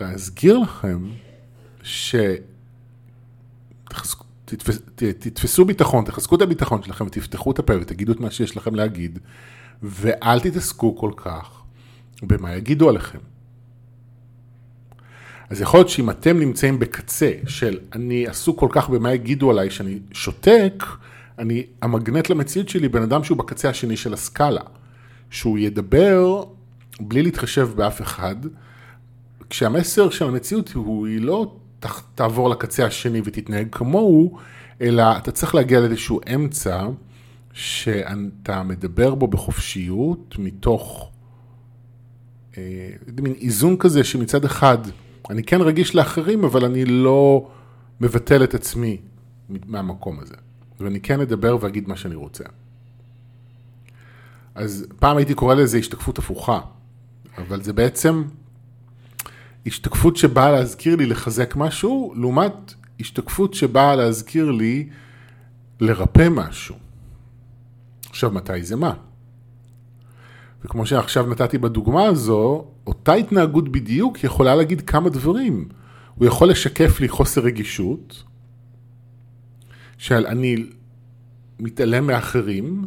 להזכיר 0.00 0.58
לכם 0.58 1.08
ש... 1.82 2.14
תתפס, 4.50 4.78
תתפסו 4.94 5.64
ביטחון, 5.64 6.04
תחזקו 6.04 6.36
את 6.36 6.42
הביטחון 6.42 6.82
שלכם 6.82 7.06
ותפתחו 7.06 7.50
את 7.50 7.58
הפה 7.58 7.72
ותגידו 7.80 8.12
את 8.12 8.20
מה 8.20 8.30
שיש 8.30 8.56
לכם 8.56 8.74
להגיד, 8.74 9.18
ואל 9.82 10.40
תתעסקו 10.40 10.96
כל 10.96 11.10
כך 11.16 11.62
במה 12.22 12.54
יגידו 12.54 12.88
עליכם. 12.88 13.18
אז 15.50 15.60
יכול 15.60 15.80
להיות 15.80 15.88
שאם 15.88 16.10
אתם 16.10 16.38
נמצאים 16.38 16.78
בקצה 16.78 17.32
של 17.46 17.78
אני 17.92 18.26
עסוק 18.26 18.60
כל 18.60 18.68
כך 18.70 18.90
במה 18.90 19.14
יגידו 19.14 19.50
עליי 19.50 19.70
שאני 19.70 19.98
שותק, 20.12 20.84
אני 21.38 21.66
המגנט 21.82 22.30
למציאות 22.30 22.68
שלי 22.68 22.88
בן 22.88 23.02
אדם 23.02 23.24
שהוא 23.24 23.38
בקצה 23.38 23.68
השני 23.68 23.96
של 23.96 24.14
הסקאלה. 24.14 24.60
שהוא 25.30 25.58
ידבר 25.58 26.44
בלי 27.00 27.22
להתחשב 27.22 27.70
באף 27.76 28.02
אחד, 28.02 28.36
כשהמסר 29.50 30.10
של 30.10 30.24
המציאות 30.24 30.72
הוא, 30.72 31.06
היא 31.06 31.20
לא 31.20 31.56
תעבור 32.14 32.50
לקצה 32.50 32.86
השני 32.86 33.20
ותתנהג 33.24 33.68
כמוהו, 33.72 34.38
אלא 34.80 35.16
אתה 35.16 35.32
צריך 35.32 35.54
להגיע 35.54 35.80
לאיזשהו 35.80 36.20
אמצע 36.34 36.86
שאתה 37.52 38.62
מדבר 38.62 39.14
בו 39.14 39.26
בחופשיות 39.26 40.34
מתוך 40.38 41.10
אה, 42.58 42.90
מין 43.22 43.32
איזון 43.32 43.76
כזה 43.76 44.04
שמצד 44.04 44.44
אחד 44.44 44.78
אני 45.30 45.42
כן 45.42 45.60
רגיש 45.60 45.94
לאחרים, 45.94 46.44
אבל 46.44 46.64
אני 46.64 46.84
לא 46.84 47.50
מבטל 48.00 48.44
את 48.44 48.54
עצמי 48.54 49.00
מהמקום 49.48 50.20
הזה. 50.20 50.34
ואני 50.80 51.00
כן 51.00 51.20
אדבר 51.20 51.56
ואגיד 51.60 51.88
מה 51.88 51.96
שאני 51.96 52.14
רוצה. 52.14 52.44
אז 54.54 54.86
פעם 54.98 55.16
הייתי 55.16 55.34
קורא 55.34 55.54
לזה 55.54 55.78
השתקפות 55.78 56.18
הפוכה, 56.18 56.60
אבל 57.38 57.62
זה 57.62 57.72
בעצם 57.72 58.22
השתקפות 59.66 60.16
שבאה 60.16 60.50
להזכיר 60.50 60.96
לי 60.96 61.06
לחזק 61.06 61.56
משהו, 61.56 62.14
לעומת 62.16 62.74
השתקפות 63.00 63.54
שבאה 63.54 63.96
להזכיר 63.96 64.50
לי 64.50 64.88
לרפא 65.80 66.28
משהו. 66.30 66.74
עכשיו, 68.08 68.30
מתי 68.30 68.62
זה 68.62 68.76
מה? 68.76 68.92
וכמו 70.64 70.86
שעכשיו 70.86 71.26
נתתי 71.26 71.58
בדוגמה 71.58 72.04
הזו, 72.04 72.64
אותה 72.86 73.12
התנהגות 73.12 73.68
בדיוק 73.68 74.24
יכולה 74.24 74.54
להגיד 74.54 74.80
כמה 74.80 75.10
דברים. 75.10 75.68
הוא 76.14 76.26
יכול 76.26 76.50
לשקף 76.50 77.00
לי 77.00 77.08
חוסר 77.08 77.40
רגישות, 77.40 78.24
של 79.98 80.26
אני 80.26 80.56
מתעלם 81.58 82.06
מאחרים, 82.06 82.84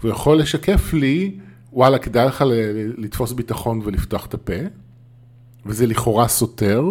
והוא 0.00 0.10
יכול 0.10 0.38
לשקף 0.38 0.92
לי, 0.92 1.38
וואלה, 1.72 1.98
כדאי 1.98 2.26
לך 2.26 2.44
לתפוס 2.96 3.32
ביטחון 3.32 3.80
ולפתוח 3.84 4.26
את 4.26 4.34
הפה, 4.34 4.52
וזה 5.68 5.86
לכאורה 5.86 6.28
סותר, 6.28 6.84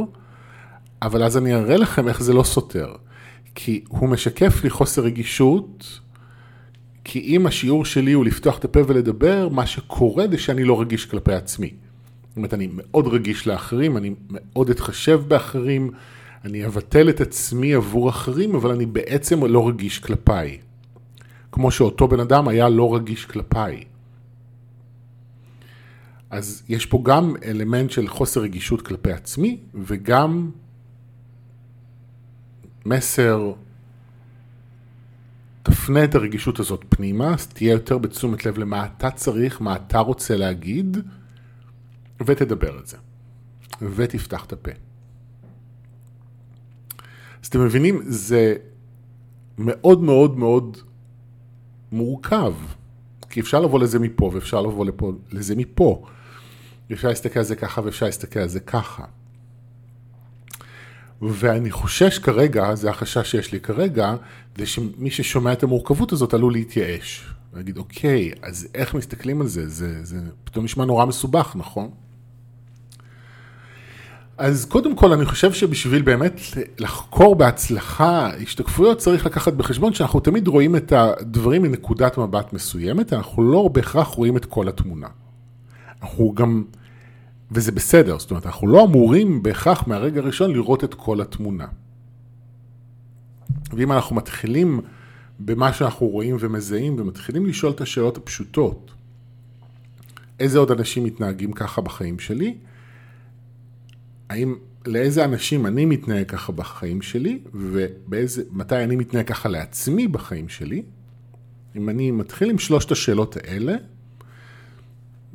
אבל 1.01 1.23
אז 1.23 1.37
אני 1.37 1.55
אראה 1.55 1.77
לכם 1.77 2.07
איך 2.07 2.23
זה 2.23 2.33
לא 2.33 2.43
סותר. 2.43 2.93
כי 3.55 3.83
הוא 3.87 4.09
משקף 4.09 4.63
לי 4.63 4.69
חוסר 4.69 5.01
רגישות, 5.01 5.99
כי 7.03 7.19
אם 7.19 7.47
השיעור 7.47 7.85
שלי 7.85 8.11
הוא 8.11 8.25
לפתוח 8.25 8.57
את 8.57 8.65
הפה 8.65 8.79
ולדבר, 8.87 9.49
מה 9.49 9.65
שקורה 9.65 10.25
זה 10.31 10.37
שאני 10.37 10.63
לא 10.63 10.81
רגיש 10.81 11.05
כלפי 11.05 11.33
עצמי. 11.33 11.73
זאת 12.27 12.37
אומרת, 12.37 12.53
אני 12.53 12.69
מאוד 12.71 13.07
רגיש 13.07 13.47
לאחרים, 13.47 13.97
אני 13.97 14.13
מאוד 14.29 14.69
אתחשב 14.69 15.21
באחרים, 15.27 15.91
אני 16.45 16.65
אבטל 16.65 17.09
את 17.09 17.21
עצמי 17.21 17.73
עבור 17.73 18.09
אחרים, 18.09 18.55
אבל 18.55 18.71
אני 18.71 18.85
בעצם 18.85 19.45
לא 19.45 19.67
רגיש 19.67 19.99
כלפיי. 19.99 20.57
כמו 21.51 21.71
שאותו 21.71 22.07
בן 22.07 22.19
אדם 22.19 22.47
היה 22.47 22.69
לא 22.69 22.95
רגיש 22.95 23.25
כלפיי. 23.25 23.83
אז 26.29 26.63
יש 26.69 26.85
פה 26.85 27.01
גם 27.03 27.35
אלמנט 27.43 27.91
של 27.91 28.07
חוסר 28.07 28.41
רגישות 28.41 28.81
כלפי 28.81 29.11
עצמי, 29.11 29.59
וגם 29.73 30.51
מסר 32.85 33.53
תפנה 35.63 36.03
את 36.03 36.15
הרגישות 36.15 36.59
הזאת 36.59 36.85
פנימה, 36.89 37.33
אז 37.33 37.47
תהיה 37.47 37.71
יותר 37.71 37.97
בתשומת 37.97 38.45
לב 38.45 38.57
למה 38.57 38.85
אתה 38.85 39.11
צריך, 39.11 39.61
מה 39.61 39.75
אתה 39.75 39.99
רוצה 39.99 40.37
להגיד, 40.37 40.97
ותדבר 42.25 42.79
את 42.79 42.87
זה. 42.87 42.97
ותפתח 43.81 44.45
את 44.45 44.53
הפה. 44.53 44.71
אז 47.41 47.47
אתם 47.47 47.65
מבינים, 47.65 48.01
זה 48.05 48.55
מאוד 49.57 50.01
מאוד 50.01 50.37
מאוד 50.37 50.77
מורכב, 51.91 52.53
כי 53.29 53.39
אפשר 53.39 53.59
לבוא 53.59 53.79
לזה 53.79 53.99
מפה 53.99 54.31
ואפשר 54.33 54.61
לבוא 54.61 54.85
לפה, 54.85 55.13
לזה 55.31 55.55
מפה. 55.55 56.05
אפשר 56.93 57.07
להסתכל 57.07 57.39
על 57.39 57.45
זה 57.45 57.55
ככה 57.55 57.81
ואפשר 57.83 58.05
להסתכל 58.05 58.39
על 58.39 58.47
זה 58.49 58.59
ככה. 58.59 59.03
ואני 61.21 61.71
חושש 61.71 62.19
כרגע, 62.19 62.75
זה 62.75 62.89
החשש 62.89 63.31
שיש 63.31 63.51
לי 63.51 63.59
כרגע, 63.59 64.15
זה 64.57 64.65
שמי 64.65 65.11
ששומע 65.11 65.53
את 65.53 65.63
המורכבות 65.63 66.11
הזאת 66.11 66.33
עלול 66.33 66.53
להתייאש. 66.53 67.25
להגיד, 67.53 67.77
אוקיי, 67.77 68.31
אז 68.41 68.67
איך 68.75 68.93
מסתכלים 68.93 69.41
על 69.41 69.47
זה? 69.47 69.69
זה, 69.69 70.03
זה 70.03 70.17
פתאום 70.43 70.65
נשמע 70.65 70.85
נורא 70.85 71.05
מסובך, 71.05 71.55
נכון? 71.55 71.89
אז 74.37 74.65
קודם 74.65 74.95
כל, 74.95 75.13
אני 75.13 75.25
חושב 75.25 75.53
שבשביל 75.53 76.01
באמת 76.01 76.41
לחקור 76.79 77.35
בהצלחה 77.35 78.29
השתקפויות, 78.41 78.97
צריך 78.97 79.25
לקחת 79.25 79.53
בחשבון 79.53 79.93
שאנחנו 79.93 80.19
תמיד 80.19 80.47
רואים 80.47 80.75
את 80.75 80.91
הדברים 80.91 81.61
מנקודת 81.61 82.17
מבט 82.17 82.53
מסוימת, 82.53 83.13
אנחנו 83.13 83.51
לא 83.51 83.69
בהכרח 83.73 84.07
רואים 84.07 84.37
את 84.37 84.45
כל 84.45 84.67
התמונה. 84.67 85.07
אנחנו 86.01 86.33
גם 86.33 86.63
וזה 87.51 87.71
בסדר, 87.71 88.19
זאת 88.19 88.31
אומרת, 88.31 88.45
אנחנו 88.45 88.67
לא 88.67 88.85
אמורים 88.85 89.43
בהכרח 89.43 89.87
מהרגע 89.87 90.21
הראשון 90.21 90.51
לראות 90.51 90.83
את 90.83 90.93
כל 90.93 91.21
התמונה. 91.21 91.67
ואם 93.73 93.91
אנחנו 93.91 94.15
מתחילים 94.15 94.81
במה 95.39 95.73
שאנחנו 95.73 96.07
רואים 96.07 96.37
ומזהים 96.39 96.95
ומתחילים 96.99 97.45
לשאול 97.45 97.71
את 97.71 97.81
השאלות 97.81 98.17
הפשוטות, 98.17 98.91
איזה 100.39 100.59
עוד 100.59 100.71
אנשים 100.71 101.03
מתנהגים 101.03 101.51
ככה 101.51 101.81
בחיים 101.81 102.19
שלי? 102.19 102.57
האם, 104.29 104.55
לאיזה 104.85 105.25
אנשים 105.25 105.65
אני 105.65 105.85
מתנהג 105.85 106.25
ככה 106.25 106.51
בחיים 106.51 107.01
שלי, 107.01 107.39
ומתי 107.53 108.83
אני 108.83 108.95
מתנהג 108.95 109.27
ככה 109.27 109.49
לעצמי 109.49 110.07
בחיים 110.07 110.49
שלי? 110.49 110.83
אם 111.75 111.89
אני 111.89 112.11
מתחיל 112.11 112.49
עם 112.49 112.59
שלושת 112.59 112.91
השאלות 112.91 113.37
האלה, 113.37 113.75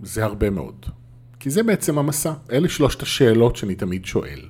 זה 0.03 0.25
הרבה 0.25 0.51
מאוד. 0.51 0.87
כי 1.41 1.51
זה 1.51 1.63
בעצם 1.63 1.99
המסע, 1.99 2.33
אלה 2.53 2.69
שלושת 2.69 3.03
השאלות 3.03 3.57
שאני 3.57 3.75
תמיד 3.75 4.05
שואל. 4.05 4.41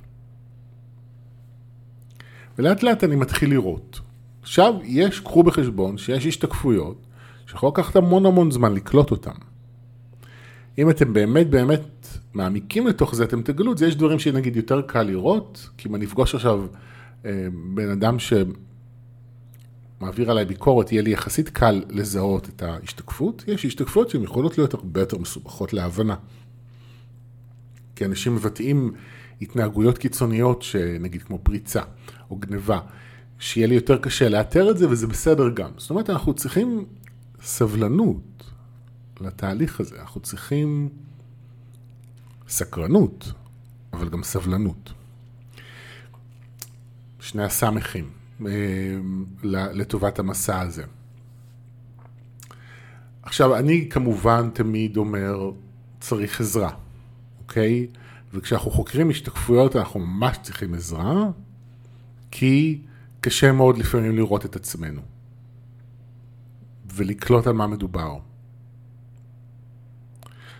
ולאט 2.57 2.83
לאט 2.83 3.03
אני 3.03 3.15
מתחיל 3.15 3.49
לראות. 3.49 3.99
עכשיו, 4.41 4.73
יש, 4.83 5.19
קחו 5.19 5.43
בחשבון 5.43 5.97
שיש 5.97 6.25
השתקפויות 6.25 7.05
שיכול 7.47 7.69
לקחת 7.69 7.95
המון 7.95 8.25
המון 8.25 8.51
זמן 8.51 8.73
לקלוט 8.73 9.11
אותן. 9.11 9.35
אם 10.77 10.89
אתם 10.89 11.13
באמת 11.13 11.49
באמת 11.49 12.07
מעמיקים 12.33 12.87
לתוך 12.87 13.15
זה, 13.15 13.23
אתם 13.23 13.41
תגלו 13.41 13.71
את 13.71 13.77
זה, 13.77 13.87
יש 13.87 13.95
דברים 13.95 14.19
שנגיד 14.19 14.55
יותר 14.55 14.81
קל 14.81 15.03
לראות, 15.03 15.69
כי 15.77 15.89
אם 15.89 15.95
אני 15.95 16.05
אפגוש 16.05 16.35
עכשיו 16.35 16.65
אה, 17.25 17.47
בן 17.73 17.89
אדם 17.89 18.19
שמעביר 19.99 20.31
עליי 20.31 20.45
ביקורת, 20.45 20.91
יהיה 20.91 21.01
לי 21.01 21.09
יחסית 21.09 21.49
קל 21.49 21.83
לזהות 21.89 22.49
את 22.49 22.63
ההשתקפות. 22.63 23.43
יש 23.47 23.65
השתקפויות 23.65 24.09
שהן 24.09 24.23
יכולות 24.23 24.57
להיות 24.57 24.73
הרבה 24.73 24.99
יותר 24.99 25.17
מסובכות 25.17 25.73
להבנה. 25.73 26.15
כי 27.95 28.05
אנשים 28.05 28.35
מבטאים 28.35 28.93
התנהגויות 29.41 29.97
קיצוניות, 29.97 30.61
שנגיד 30.61 31.23
כמו 31.23 31.39
פריצה 31.43 31.81
או 32.29 32.35
גניבה, 32.35 32.79
שיהיה 33.39 33.67
לי 33.67 33.75
יותר 33.75 33.97
קשה 33.97 34.29
לאתר 34.29 34.71
את 34.71 34.77
זה 34.77 34.89
וזה 34.89 35.07
בסדר 35.07 35.49
גם. 35.49 35.71
זאת 35.77 35.89
אומרת, 35.89 36.09
אנחנו 36.09 36.33
צריכים 36.33 36.85
סבלנות 37.41 38.43
לתהליך 39.21 39.79
הזה, 39.79 40.01
אנחנו 40.01 40.21
צריכים 40.21 40.89
סקרנות, 42.47 43.31
אבל 43.93 44.09
גם 44.09 44.23
סבלנות. 44.23 44.93
שני 47.19 47.43
הסמכים 47.43 48.09
לטובת 49.73 50.19
המסע 50.19 50.59
הזה. 50.59 50.83
עכשיו, 53.21 53.55
אני 53.55 53.89
כמובן 53.89 54.49
תמיד 54.53 54.97
אומר, 54.97 55.51
צריך 55.99 56.41
עזרה, 56.41 56.69
אוקיי? 57.39 57.87
וכשאנחנו 58.33 58.71
חוקרים 58.71 59.09
השתקפויות 59.09 59.75
אנחנו 59.75 59.99
ממש 59.99 60.37
צריכים 60.41 60.73
עזרה, 60.73 61.29
כי 62.31 62.81
קשה 63.21 63.51
מאוד 63.51 63.77
לפעמים 63.77 64.15
לראות 64.15 64.45
את 64.45 64.55
עצמנו 64.55 65.01
ולקלוט 66.95 67.47
על 67.47 67.53
מה 67.53 67.67
מדובר. 67.67 68.17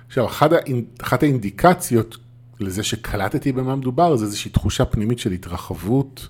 עכשיו, 0.08 0.26
אחת, 0.26 0.52
האינ... 0.52 0.86
אחת 1.02 1.24
האינדיקציות 1.24 2.18
לזה 2.60 2.84
שקלטתי 2.84 3.52
במה 3.52 3.76
מדובר 3.76 4.16
זה 4.16 4.26
איזושהי 4.26 4.52
תחושה 4.52 4.86
פנימית 4.86 5.20
של 5.20 5.32
התרחבות, 5.32 6.28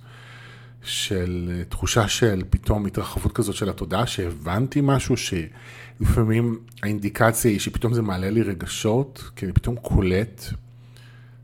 של 0.84 1.64
תחושה 1.70 2.08
של 2.08 2.44
פתאום 2.50 2.86
התרחבות 2.86 3.32
כזאת 3.32 3.56
של 3.56 3.70
התודעה, 3.70 4.08
שהבנתי 4.08 4.80
משהו, 4.84 5.16
שלפעמים 5.18 6.60
האינדיקציה 6.84 7.52
היא 7.52 7.60
שפתאום 7.60 7.94
זה 7.94 8.02
מעלה 8.02 8.30
לי 8.30 8.42
רגשות, 8.42 9.24
כי 9.36 9.46
אני 9.46 9.54
פתאום 9.54 9.76
קולט 9.76 10.44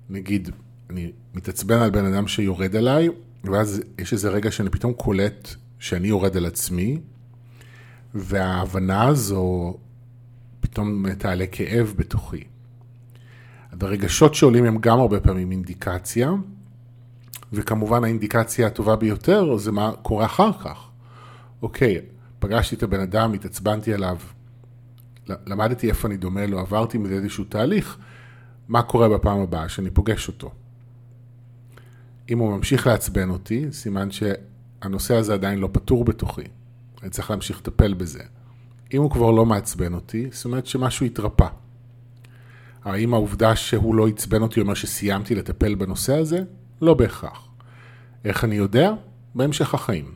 נגיד, 0.10 0.50
אני 0.90 1.12
מתעצבן 1.34 1.82
על 1.82 1.90
בן 1.90 2.06
אדם 2.06 2.28
שיורד 2.28 2.76
עליי, 2.76 3.10
ואז 3.44 3.82
יש 3.98 4.14
איזה 4.14 4.30
רגע 4.30 4.52
שאני 4.52 4.70
פתאום 4.70 4.94
קולט 4.94 5.56
שאני 5.80 6.08
יורד 6.08 6.38
על 6.38 6.46
עצמי, 6.46 7.00
וההבנה 8.14 9.08
הזו 9.08 9.78
פתאום 10.60 11.14
תעלה 11.14 11.46
כאב 11.52 11.94
בתוכי. 11.98 12.44
הרגשות 13.82 14.36
שעולים 14.36 14.66
הם 14.66 14.78
גם 14.78 15.00
הרבה 15.00 15.20
פעמים 15.20 15.52
אינדיקציה, 15.52 16.32
וכמובן 17.54 18.04
האינדיקציה 18.04 18.68
הטובה 18.68 18.96
ביותר 18.96 19.58
זה 19.58 19.72
מה 19.72 19.92
קורה 20.02 20.26
אחר 20.26 20.54
כך. 20.54 20.90
אוקיי, 21.62 22.02
פגשתי 22.40 22.76
את 22.76 22.84
הבן 22.84 23.00
אדם, 23.00 23.34
התעצבנתי 23.34 23.94
עליו, 23.94 24.18
למדתי 25.28 25.90
איפה 25.90 26.08
אני 26.08 26.18
דומה 26.18 26.46
לו, 26.46 26.60
עברתי 26.60 26.98
מזה 26.98 27.14
איזשהו 27.14 27.44
תהליך, 27.44 27.98
מה 28.68 28.82
קורה 28.82 29.10
בפעם 29.10 29.40
הבאה 29.40 29.70
שאני 29.70 29.90
פוגש 29.90 30.28
אותו. 30.28 30.52
אם 32.30 32.40
הוא 32.40 32.58
ממשיך 32.58 32.88
לעצבן 32.88 33.30
אותי, 33.30 33.66
סימן 33.72 34.10
שהנושא 34.12 35.16
הזה 35.16 35.34
עדיין 35.34 35.60
לא 35.60 35.70
פתור 35.72 36.06
בתוכי. 36.06 36.42
אני 37.02 37.10
צריך 37.10 37.32
להמשיך 37.32 37.58
לטפל 37.58 37.94
בזה. 37.94 38.24
אם 38.94 39.02
הוא 39.02 39.12
כבר 39.12 39.32
לא 39.32 39.46
מעצבן 39.46 39.94
אותי, 39.94 40.28
זאת 40.32 40.46
אומרת 40.46 40.66
שמשהו 40.66 41.06
התרפא. 41.06 41.48
האם 42.84 43.14
העובדה 43.14 43.56
שהוא 43.56 43.96
לא 43.96 44.08
עצבן 44.08 44.42
אותי 44.42 44.62
אומר 44.62 44.74
שסיימתי 44.74 45.36
לטפל 45.36 45.76
בנושא 45.76 46.18
הזה? 46.18 46.44
לא 46.82 46.94
בהכרח. 46.94 47.48
איך 48.26 48.44
אני 48.44 48.56
יודע? 48.56 48.94
בהמשך 49.36 49.74
החיים. 49.74 50.12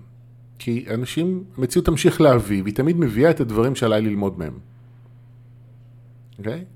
כי 0.59 0.85
אנשים, 0.93 1.43
המציאות 1.57 1.85
תמשיך 1.85 2.21
להביא, 2.21 2.63
והיא 2.63 2.75
תמיד 2.75 2.97
מביאה 2.97 3.29
את 3.29 3.39
הדברים 3.39 3.75
שעליי 3.75 4.01
ללמוד 4.01 4.39
מהם. 4.39 4.53
אוקיי? 6.39 6.59
Okay? 6.61 6.73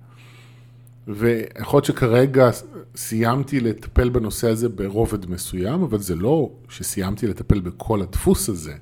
ויכול 1.07 1.77
להיות 1.77 1.85
שכרגע 1.85 2.49
סיימתי 2.95 3.59
לטפל 3.59 4.09
בנושא 4.09 4.49
הזה 4.49 4.69
ברובד 4.69 5.29
מסוים, 5.29 5.81
אבל 5.81 5.99
זה 5.99 6.15
לא 6.15 6.51
שסיימתי 6.69 7.27
לטפל 7.27 7.59
בכל 7.59 8.01
הדפוס 8.01 8.49
הזה. 8.49 8.73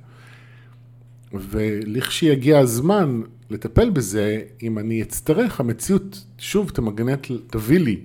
ולכשיגיע 1.32 2.58
הזמן 2.58 3.22
לטפל 3.50 3.90
בזה, 3.90 4.42
אם 4.62 4.78
אני 4.78 5.02
אצטרך, 5.02 5.60
המציאות 5.60 6.24
שוב 6.38 6.70
תמגנט, 6.70 7.26
תביא 7.46 7.78
לי 7.78 8.00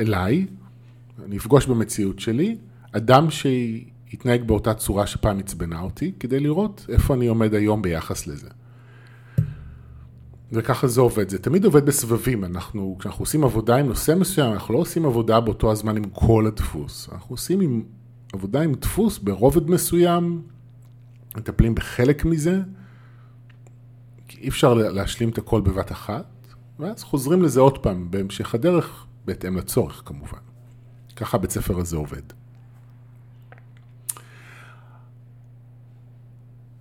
אליי, 0.00 0.46
אני 1.24 1.36
אפגוש 1.36 1.66
במציאות 1.66 2.18
שלי, 2.18 2.56
אדם 2.92 3.26
שיתנהג 3.30 4.42
באותה 4.44 4.74
צורה 4.74 5.06
שפעם 5.06 5.38
עצבנה 5.38 5.80
אותי, 5.80 6.12
כדי 6.20 6.40
לראות 6.40 6.86
איפה 6.88 7.14
אני 7.14 7.26
עומד 7.26 7.54
היום 7.54 7.82
ביחס 7.82 8.26
לזה. 8.26 8.48
וככה 10.52 10.86
זה 10.86 11.00
עובד, 11.00 11.28
זה 11.28 11.38
תמיד 11.38 11.64
עובד 11.64 11.86
בסבבים, 11.86 12.44
אנחנו, 12.44 12.96
כשאנחנו 12.98 13.22
עושים 13.22 13.44
עבודה 13.44 13.76
עם 13.76 13.86
נושא 13.86 14.14
מסוים, 14.14 14.52
אנחנו 14.52 14.74
לא 14.74 14.78
עושים 14.78 15.06
עבודה 15.06 15.40
באותו 15.40 15.72
הזמן 15.72 15.96
עם 15.96 16.04
כל 16.12 16.46
הדפוס, 16.46 17.08
אנחנו 17.12 17.32
עושים 17.32 17.60
עם, 17.60 17.82
עבודה 18.32 18.60
עם 18.62 18.74
דפוס 18.74 19.18
ברובד 19.18 19.70
מסוים, 19.70 20.42
מטפלים 21.36 21.74
בחלק 21.74 22.24
מזה, 22.24 22.60
כי 24.28 24.40
אי 24.40 24.48
אפשר 24.48 24.74
להשלים 24.74 25.28
את 25.28 25.38
הכל 25.38 25.60
בבת 25.60 25.92
אחת, 25.92 26.26
ואז 26.78 27.02
חוזרים 27.02 27.42
לזה 27.42 27.60
עוד 27.60 27.78
פעם, 27.78 28.10
בהמשך 28.10 28.54
הדרך, 28.54 29.06
בהתאם 29.24 29.56
לצורך 29.56 30.02
כמובן. 30.04 30.49
ככה 31.20 31.36
הבית 31.36 31.50
ספר 31.50 31.78
הזה 31.78 31.96
עובד. 31.96 32.22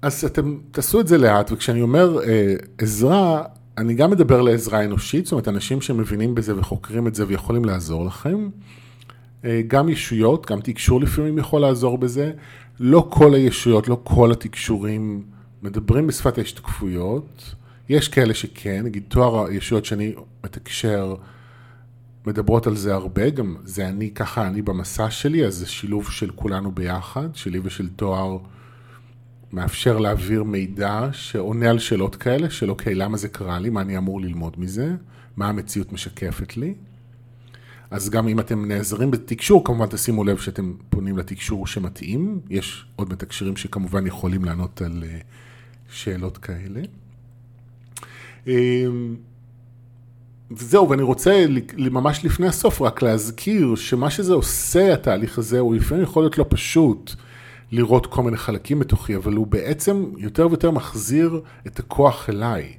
אז 0.02 0.26
אתם 0.26 0.58
תעשו 0.72 1.00
את 1.00 1.08
זה 1.08 1.18
לאט, 1.18 1.52
וכשאני 1.52 1.82
אומר 1.82 2.24
אה, 2.24 2.56
עזרה, 2.78 3.44
אני 3.78 3.94
גם 3.94 4.12
מדבר 4.12 4.42
לעזרה 4.42 4.86
אנושית, 4.86 5.26
זאת 5.26 5.32
אומרת, 5.32 5.48
אנשים 5.48 5.82
שמבינים 5.82 6.36
בזה 6.36 6.60
וחוקרים 6.60 7.08
את 7.08 7.16
זה 7.16 7.28
ויכולים 7.28 7.66
לעזור 7.66 8.06
לכם. 8.06 8.50
אה, 9.46 9.62
גם 9.68 9.90
ישויות, 9.90 10.52
גם 10.52 10.62
תקשור 10.62 11.02
לפעמים 11.02 11.38
יכול 11.38 11.62
לעזור 11.62 11.98
בזה. 11.98 12.32
לא 12.80 13.08
כל 13.10 13.34
הישויות, 13.34 13.88
לא 13.88 14.00
כל 14.04 14.32
התקשורים 14.32 15.24
מדברים 15.62 16.08
בשפת 16.08 16.38
ההשתקפויות. 16.38 17.56
יש 17.90 18.08
כאלה 18.08 18.34
שכן, 18.34 18.82
נגיד 18.84 19.04
תואר 19.08 19.46
הישויות 19.46 19.86
שאני 19.86 20.14
מתקשר, 20.44 21.16
מדברות 22.30 22.68
על 22.68 22.76
זה 22.76 22.94
הרבה, 22.94 23.30
גם 23.30 23.56
זה 23.64 23.88
אני, 23.88 24.12
ככה 24.12 24.48
אני 24.48 24.62
במסע 24.62 25.10
שלי, 25.10 25.46
אז 25.46 25.56
זה 25.56 25.66
שילוב 25.66 26.12
של 26.12 26.32
כולנו 26.36 26.72
ביחד, 26.72 27.36
שלי 27.36 27.60
ושל 27.64 27.90
תואר. 27.90 28.38
מאפשר 29.54 29.98
להעביר 29.98 30.44
מידע 30.44 31.10
שעונה 31.12 31.70
על 31.70 31.80
שאלות 31.80 32.16
כאלה, 32.16 32.50
של 32.50 32.70
אוקיי, 32.70 32.96
למה 32.96 33.18
זה 33.18 33.30
קרה 33.30 33.60
לי, 33.60 33.70
מה 33.70 33.82
אני 33.82 33.98
אמור 33.98 34.22
ללמוד 34.22 34.60
מזה, 34.60 34.96
מה 35.38 35.50
המציאות 35.50 35.94
משקפת 35.94 36.58
לי. 36.58 36.74
אז 37.92 38.10
גם 38.10 38.28
אם 38.28 38.40
אתם 38.40 38.66
נעזרים 38.66 39.12
בתקשור, 39.12 39.66
כמובן 39.66 39.86
תשימו 39.86 40.24
לב 40.24 40.38
שאתם 40.38 40.74
פונים 40.90 41.18
לתקשור 41.18 41.68
שמתאים. 41.68 42.40
יש 42.50 42.86
עוד 42.96 43.14
מתקשרים 43.14 43.58
שכמובן 43.58 44.08
יכולים 44.08 44.46
לענות 44.46 44.82
על 44.82 45.04
אה, 45.08 45.20
שאלות 45.90 46.38
כאלה. 46.38 46.82
וזהו, 50.52 50.90
ואני 50.90 51.02
רוצה 51.02 51.46
ממש 51.78 52.26
לפני 52.26 52.48
הסוף 52.48 52.82
רק 52.82 53.02
להזכיר 53.02 53.76
שמה 53.76 54.10
שזה 54.10 54.34
עושה, 54.34 54.94
התהליך 54.94 55.38
הזה, 55.38 55.60
הוא 55.60 55.76
לפעמים 55.76 56.04
יכול 56.04 56.24
להיות 56.24 56.38
לא 56.38 56.46
פשוט. 56.50 57.16
לראות 57.72 58.06
כל 58.06 58.24
מיני 58.24 58.38
חלקים 58.38 58.80
בתוכי, 58.80 59.16
אבל 59.16 59.34
הוא 59.34 59.48
בעצם 59.48 60.06
יותר 60.18 60.48
ויותר 60.48 60.72
מחזיר 60.72 61.42
את 61.68 61.80
הכוח 61.80 62.30
אליי. 62.30 62.74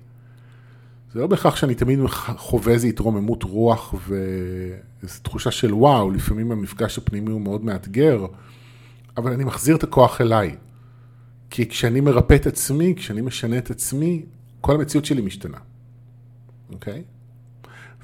זה 1.12 1.20
לא 1.20 1.26
בהכרח 1.26 1.56
שאני 1.56 1.74
תמיד 1.74 1.98
חווה 2.36 2.72
איזו 2.72 2.86
התרוממות 2.86 3.42
רוח 3.42 3.94
ואיזו 4.08 5.20
תחושה 5.22 5.50
של 5.50 5.74
וואו, 5.74 6.10
לפעמים 6.10 6.52
המפגש 6.52 6.98
הפנימי 6.98 7.30
הוא 7.30 7.40
מאוד 7.40 7.64
מאתגר, 7.64 8.26
אבל 9.16 9.32
אני 9.32 9.44
מחזיר 9.44 9.76
את 9.76 9.82
הכוח 9.82 10.20
אליי. 10.20 10.56
כי 11.50 11.68
כשאני 11.68 12.00
מרפא 12.00 12.34
את 12.34 12.46
עצמי, 12.46 12.94
כשאני 12.96 13.20
משנה 13.20 13.58
את 13.58 13.70
עצמי, 13.70 14.24
כל 14.60 14.74
המציאות 14.74 15.04
שלי 15.04 15.22
משתנה, 15.22 15.58
אוקיי? 16.72 17.02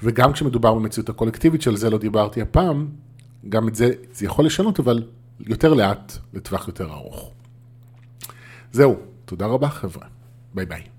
וגם 0.03 0.33
כשמדובר 0.33 0.73
במציאות 0.73 1.09
הקולקטיבית, 1.09 1.61
שעל 1.61 1.77
זה 1.77 1.89
לא 1.89 1.97
דיברתי 1.97 2.41
הפעם, 2.41 2.87
גם 3.49 3.67
את 3.67 3.75
זה, 3.75 3.91
זה 4.11 4.25
יכול 4.25 4.45
לשנות, 4.45 4.79
אבל 4.79 5.03
יותר 5.39 5.73
לאט 5.73 6.17
לטווח 6.33 6.67
יותר 6.67 6.91
ארוך. 6.93 7.31
זהו, 8.71 8.95
תודה 9.25 9.45
רבה 9.45 9.69
חבר'ה, 9.69 10.07
ביי 10.53 10.65
ביי. 10.65 10.96